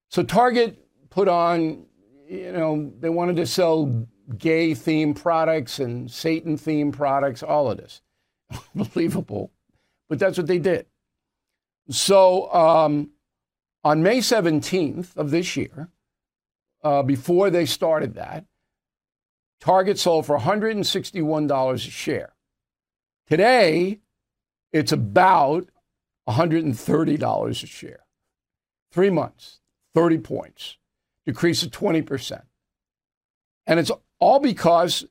So 0.08 0.22
Target 0.22 0.78
put 1.10 1.28
on, 1.28 1.84
you 2.28 2.52
know, 2.52 2.92
they 2.98 3.08
wanted 3.08 3.36
to 3.36 3.46
sell 3.46 4.06
gay 4.36 4.72
themed 4.72 5.20
products 5.20 5.78
and 5.78 6.10
Satan 6.10 6.56
themed 6.56 6.92
products, 6.92 7.42
all 7.42 7.70
of 7.70 7.78
this. 7.78 8.02
Unbelievable. 8.76 9.52
But 10.08 10.18
that's 10.18 10.38
what 10.38 10.46
they 10.46 10.58
did. 10.58 10.86
So 11.90 12.52
um, 12.52 13.10
on 13.84 14.02
May 14.02 14.18
17th 14.18 15.16
of 15.16 15.30
this 15.30 15.56
year, 15.56 15.88
uh, 16.82 17.02
before 17.02 17.50
they 17.50 17.66
started 17.66 18.14
that, 18.14 18.44
Target 19.60 19.98
sold 19.98 20.26
for 20.26 20.38
$161 20.38 21.74
a 21.74 21.78
share. 21.78 22.34
Today, 23.26 24.00
it's 24.72 24.92
about 24.92 25.68
$130 26.28 27.50
a 27.50 27.54
share. 27.66 28.00
Three 28.92 29.10
months, 29.10 29.60
30 29.94 30.18
points, 30.18 30.76
decrease 31.26 31.62
of 31.62 31.70
20%. 31.70 32.42
And 33.66 33.80
it's 33.80 33.90
all 34.18 34.40
because 34.40 35.04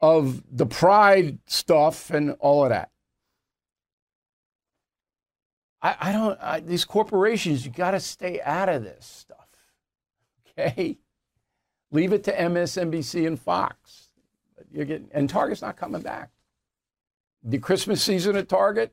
of 0.00 0.42
the 0.50 0.66
pride 0.66 1.38
stuff 1.46 2.10
and 2.10 2.36
all 2.40 2.64
of 2.64 2.70
that. 2.70 2.90
I, 5.82 5.96
I 6.00 6.12
don't, 6.12 6.38
I, 6.40 6.60
these 6.60 6.84
corporations, 6.84 7.64
you 7.64 7.70
got 7.70 7.92
to 7.92 8.00
stay 8.00 8.40
out 8.42 8.68
of 8.68 8.82
this 8.82 9.06
stuff. 9.06 9.46
Okay? 10.58 10.98
Leave 11.90 12.12
it 12.12 12.24
to 12.24 12.32
MSNBC 12.32 13.26
and 13.26 13.40
Fox. 13.40 14.10
You're 14.72 14.84
getting, 14.84 15.08
and 15.12 15.30
Target's 15.30 15.62
not 15.62 15.76
coming 15.76 16.02
back. 16.02 16.30
The 17.42 17.58
Christmas 17.58 18.02
season 18.02 18.36
at 18.36 18.48
Target, 18.48 18.92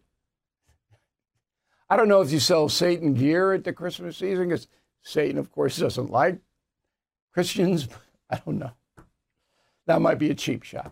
I 1.90 1.96
don't 1.96 2.08
know 2.08 2.22
if 2.22 2.32
you 2.32 2.40
sell 2.40 2.70
Satan 2.70 3.14
gear 3.14 3.54
at 3.54 3.64
the 3.64 3.74
Christmas 3.74 4.18
season 4.18 4.50
because 4.50 4.68
Satan, 5.02 5.38
of 5.38 5.52
course, 5.52 5.78
doesn't 5.78 6.12
like 6.12 6.40
Christians. 7.34 7.88
I 8.30 8.42
don't 8.46 8.60
know. 8.60 8.72
That 9.88 10.02
might 10.02 10.20
be 10.20 10.30
a 10.30 10.36
cheap 10.36 10.64
shot. 10.64 10.92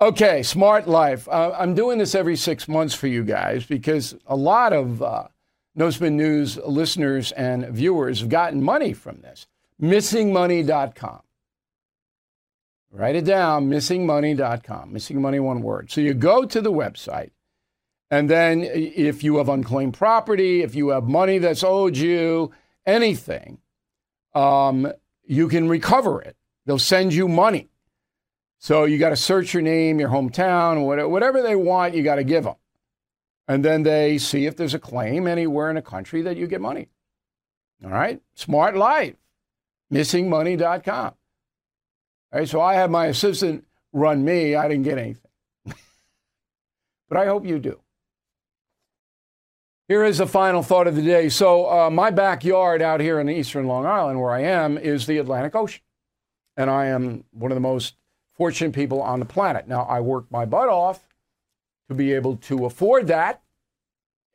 Okay, 0.00 0.42
smart 0.42 0.88
life. 0.88 1.28
Uh, 1.28 1.54
I'm 1.58 1.74
doing 1.74 1.98
this 1.98 2.14
every 2.14 2.36
six 2.36 2.68
months 2.68 2.94
for 2.94 3.08
you 3.08 3.24
guys 3.24 3.66
because 3.66 4.14
a 4.26 4.36
lot 4.36 4.72
of 4.72 5.02
uh, 5.02 5.28
News 5.74 6.56
listeners 6.58 7.32
and 7.32 7.66
viewers 7.68 8.20
have 8.20 8.28
gotten 8.28 8.62
money 8.62 8.92
from 8.92 9.20
this. 9.20 9.46
Missingmoney.com. 9.80 11.20
Write 12.90 13.16
it 13.16 13.24
down, 13.24 13.68
missingmoney.com. 13.68 14.92
Missing 14.92 15.20
money, 15.20 15.40
one 15.40 15.62
word. 15.62 15.90
So 15.90 16.00
you 16.00 16.14
go 16.14 16.44
to 16.44 16.60
the 16.60 16.72
website 16.72 17.30
and 18.10 18.30
then 18.30 18.62
if 18.64 19.22
you 19.22 19.36
have 19.36 19.48
unclaimed 19.48 19.94
property, 19.94 20.62
if 20.62 20.74
you 20.74 20.88
have 20.88 21.04
money 21.04 21.38
that's 21.38 21.62
owed 21.62 21.96
you, 21.96 22.52
anything, 22.86 23.58
um, 24.34 24.90
you 25.24 25.48
can 25.48 25.68
recover 25.68 26.22
it. 26.22 26.36
They'll 26.64 26.78
send 26.78 27.12
you 27.12 27.28
money. 27.28 27.68
So 28.58 28.84
you 28.84 28.98
got 28.98 29.10
to 29.10 29.16
search 29.16 29.54
your 29.54 29.62
name, 29.62 30.00
your 30.00 30.08
hometown, 30.08 30.84
whatever 31.08 31.42
they 31.42 31.54
want, 31.54 31.94
you 31.94 32.02
got 32.02 32.16
to 32.16 32.24
give 32.24 32.44
them. 32.44 32.56
And 33.46 33.64
then 33.64 33.82
they 33.82 34.18
see 34.18 34.46
if 34.46 34.56
there's 34.56 34.74
a 34.74 34.78
claim 34.78 35.26
anywhere 35.26 35.70
in 35.70 35.76
the 35.76 35.82
country 35.82 36.22
that 36.22 36.36
you 36.36 36.46
get 36.46 36.60
money. 36.60 36.88
All 37.84 37.90
right? 37.90 38.20
Smart 38.34 38.76
life. 38.76 39.14
Missingmoney.com. 39.92 41.14
All 42.30 42.38
right, 42.38 42.48
so 42.48 42.60
I 42.60 42.74
have 42.74 42.90
my 42.90 43.06
assistant 43.06 43.64
run 43.92 44.22
me. 44.22 44.54
I 44.54 44.68
didn't 44.68 44.84
get 44.84 44.98
anything. 44.98 45.30
but 47.08 47.16
I 47.16 47.26
hope 47.26 47.46
you 47.46 47.58
do. 47.58 47.80
Here 49.86 50.04
is 50.04 50.18
the 50.18 50.26
final 50.26 50.62
thought 50.62 50.86
of 50.86 50.96
the 50.96 51.02
day. 51.02 51.30
So, 51.30 51.70
uh, 51.70 51.88
my 51.88 52.10
backyard 52.10 52.82
out 52.82 53.00
here 53.00 53.18
in 53.18 53.26
the 53.26 53.32
eastern 53.32 53.66
Long 53.66 53.86
Island, 53.86 54.20
where 54.20 54.32
I 54.32 54.42
am, 54.42 54.76
is 54.76 55.06
the 55.06 55.16
Atlantic 55.16 55.54
Ocean. 55.54 55.80
And 56.58 56.68
I 56.68 56.86
am 56.86 57.24
one 57.30 57.50
of 57.50 57.56
the 57.56 57.60
most 57.60 57.94
fortunate 58.38 58.72
people 58.72 59.02
on 59.02 59.18
the 59.18 59.26
planet. 59.26 59.68
Now, 59.68 59.82
I 59.82 60.00
worked 60.00 60.32
my 60.32 60.46
butt 60.46 60.68
off 60.68 61.06
to 61.88 61.94
be 61.94 62.12
able 62.12 62.36
to 62.36 62.64
afford 62.64 63.08
that, 63.08 63.42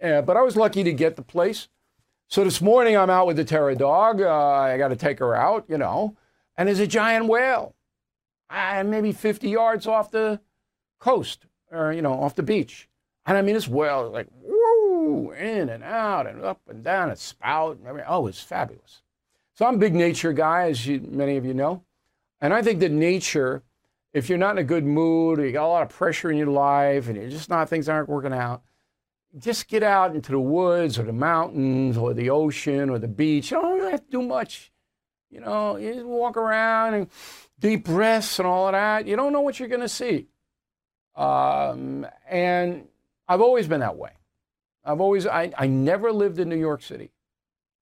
uh, 0.04 0.22
but 0.22 0.38
I 0.38 0.42
was 0.42 0.56
lucky 0.56 0.84
to 0.84 0.94
get 0.94 1.16
the 1.16 1.22
place. 1.24 1.70
So, 2.28 2.44
this 2.44 2.62
morning 2.62 2.96
I'm 2.96 3.10
out 3.10 3.26
with 3.26 3.38
the 3.38 3.46
Terra 3.46 3.76
dog. 3.76 4.22
Uh, 4.22 4.30
I 4.30 4.78
got 4.78 4.90
to 4.90 4.96
take 4.96 5.20
her 5.20 5.34
out, 5.34 5.66
you 5.68 5.78
know, 5.78 6.16
and 6.58 6.68
there's 6.68 6.80
a 6.80 6.88
giant 6.88 7.28
whale, 7.28 7.74
uh, 8.50 8.84
maybe 8.86 9.12
50 9.12 9.50
yards 9.50 9.88
off 9.88 10.12
the 10.12 10.40
coast 11.00 11.46
or, 11.72 11.92
you 11.92 12.02
know, 12.02 12.14
off 12.14 12.36
the 12.36 12.44
beach. 12.44 12.90
And 13.26 13.38
I 13.38 13.42
mean, 13.42 13.56
this 13.56 13.68
whale 13.68 14.08
is 14.08 14.12
like, 14.12 14.28
woo, 14.42 15.32
in 15.32 15.70
and 15.70 15.84
out 15.84 16.28
and 16.28 16.44
up 16.44 16.62
and 16.68 16.84
down, 16.84 17.10
a 17.10 17.16
spout. 17.16 17.78
And 17.78 17.88
everything. 17.88 18.10
Oh, 18.10 18.28
it's 18.28 18.42
fabulous. 18.42 19.02
So 19.56 19.66
I'm 19.66 19.76
a 19.76 19.80
big 19.80 19.96
nature 19.96 20.34
guy, 20.34 20.70
as 20.70 20.86
you, 20.86 21.00
many 21.00 21.38
of 21.38 21.46
you 21.46 21.54
know. 21.54 21.84
And 22.42 22.54
I 22.54 22.62
think 22.62 22.80
that 22.82 22.92
nature, 22.92 23.64
if 24.14 24.30
you're 24.30 24.38
not 24.38 24.52
in 24.52 24.58
a 24.60 24.64
good 24.64 24.86
mood 24.86 25.40
or 25.40 25.46
you 25.46 25.52
got 25.52 25.66
a 25.66 25.68
lot 25.68 25.84
of 25.84 25.90
pressure 25.90 26.32
in 26.32 26.38
your 26.38 26.48
life 26.48 27.08
and 27.08 27.18
you're 27.18 27.30
just 27.30 27.50
not, 27.50 27.70
things 27.70 27.90
aren't 27.90 28.10
working 28.10 28.34
out, 28.34 28.62
just 29.38 29.68
get 29.68 29.82
out 29.82 30.16
into 30.16 30.32
the 30.32 30.40
woods 30.40 31.00
or 31.00 31.04
the 31.04 31.14
mountains 31.14 31.98
or 31.98 32.14
the 32.14 32.30
ocean 32.30 32.90
or 32.90 33.00
the 33.00 33.08
beach. 33.08 33.50
You 33.50 33.60
don't 33.60 33.80
really 33.80 33.92
have 33.92 34.06
to 34.06 34.12
do 34.12 34.22
much. 34.22 34.72
You 35.32 35.40
know, 35.40 35.78
you 35.78 35.96
just 35.96 36.06
walk 36.06 36.38
around 36.38 36.94
and 36.94 37.08
deep 37.60 37.86
breaths 37.86 38.38
and 38.38 38.48
all 38.48 38.68
of 38.68 38.74
that. 38.74 39.08
You 39.08 39.16
don't 39.16 39.34
know 39.34 39.42
what 39.42 39.60
you're 39.60 39.70
going 39.70 39.82
to 39.82 39.90
see. 39.90 40.28
Um, 41.16 42.06
and 42.30 42.88
I've 43.28 43.42
always 43.42 43.68
been 43.68 43.80
that 43.80 43.98
way. 43.98 44.12
I've 44.86 45.02
always, 45.02 45.26
I, 45.26 45.52
I 45.58 45.66
never 45.66 46.12
lived 46.12 46.40
in 46.40 46.50
New 46.50 46.58
York 46.58 46.84
City. 46.84 47.12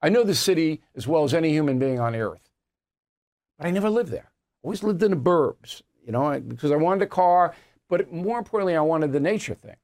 I 0.01 0.09
know 0.09 0.23
the 0.23 0.35
city 0.35 0.81
as 0.95 1.07
well 1.07 1.25
as 1.25 1.33
any 1.33 1.49
human 1.49 1.77
being 1.77 1.99
on 1.99 2.15
earth, 2.15 2.49
but 3.57 3.67
I 3.67 3.71
never 3.71 3.89
lived 3.89 4.11
there. 4.11 4.31
I 4.31 4.59
always 4.63 4.83
lived 4.83 5.03
in 5.03 5.11
the 5.11 5.17
burbs, 5.17 5.81
you 6.05 6.11
know, 6.11 6.39
because 6.39 6.71
I 6.71 6.75
wanted 6.75 7.03
a 7.03 7.07
car, 7.07 7.53
but 7.89 8.11
more 8.11 8.39
importantly, 8.39 8.75
I 8.75 8.81
wanted 8.81 9.11
the 9.11 9.19
nature 9.19 9.55
thing. 9.55 9.75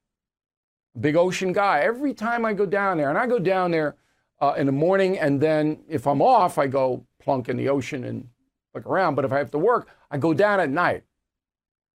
Big 1.00 1.16
ocean 1.16 1.54
guy. 1.54 1.82
Every 1.82 2.14
time 2.14 2.46
I 2.46 2.54
go 2.54 2.66
down 2.66 2.98
there, 2.98 3.10
and 3.10 3.18
I 3.18 3.28
go 3.28 3.40
down 3.40 3.72
there 3.72 3.96
uh, 4.42 4.56
in 4.58 4.66
the 4.66 4.72
morning, 4.72 5.20
and 5.20 5.40
then 5.40 5.84
if 5.88 6.08
I'm 6.08 6.22
off, 6.22 6.58
I 6.58 6.68
go 6.68 7.06
plunk 7.20 7.50
in 7.50 7.58
the 7.58 7.70
ocean 7.70 8.04
and 8.04 8.30
look 8.74 8.86
around. 8.86 9.16
But 9.16 9.26
if 9.26 9.32
I 9.32 9.38
have 9.38 9.52
to 9.52 9.60
work, 9.60 9.90
I 10.10 10.18
go 10.18 10.34
down 10.34 10.60
at 10.60 10.70
night. 10.70 11.04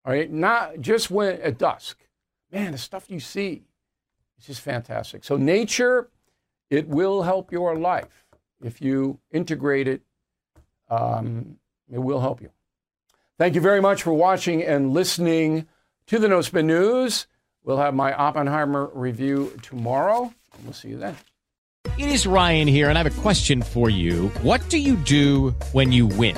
All 0.06 0.14
right, 0.14 0.32
not 0.32 0.82
just 0.82 1.10
when 1.12 1.42
at 1.42 1.58
dusk. 1.58 1.98
Man, 2.52 2.74
the 2.74 2.78
stuff 2.78 3.10
you 3.10 3.20
see 3.20 3.64
it's 4.42 4.48
just 4.48 4.62
fantastic. 4.62 5.24
So 5.24 5.38
nature, 5.38 6.10
it 6.72 6.88
will 6.88 7.22
help 7.22 7.52
your 7.52 7.78
life 7.78 8.26
if 8.64 8.82
you 8.82 9.20
integrate 9.30 9.88
it. 9.88 10.02
Um, 10.90 11.58
it 11.92 12.00
will 12.00 12.22
help 12.22 12.42
you. 12.42 12.50
Thank 13.38 13.56
you 13.56 13.62
very 13.62 13.82
much 13.82 14.04
for 14.04 14.14
watching 14.14 14.64
and 14.64 14.94
listening 14.94 15.68
to 16.08 16.20
the 16.20 16.28
No 16.28 16.42
Spin 16.42 16.68
News. 16.68 17.28
We'll 17.64 17.78
have 17.78 17.94
my 17.94 18.14
Oppenheimer 18.14 18.90
review 18.94 19.58
tomorrow. 19.62 20.34
We'll 20.64 20.74
see 20.74 20.90
you 20.90 20.98
then. 20.98 21.16
It 21.98 22.10
is 22.10 22.28
Ryan 22.28 22.68
here, 22.68 22.90
and 22.90 22.98
I 22.98 23.04
have 23.04 23.18
a 23.18 23.22
question 23.22 23.62
for 23.62 23.90
you. 23.90 24.30
What 24.44 24.68
do 24.70 24.78
you 24.78 24.96
do 24.96 25.52
when 25.72 25.92
you 25.92 26.08
win? 26.08 26.38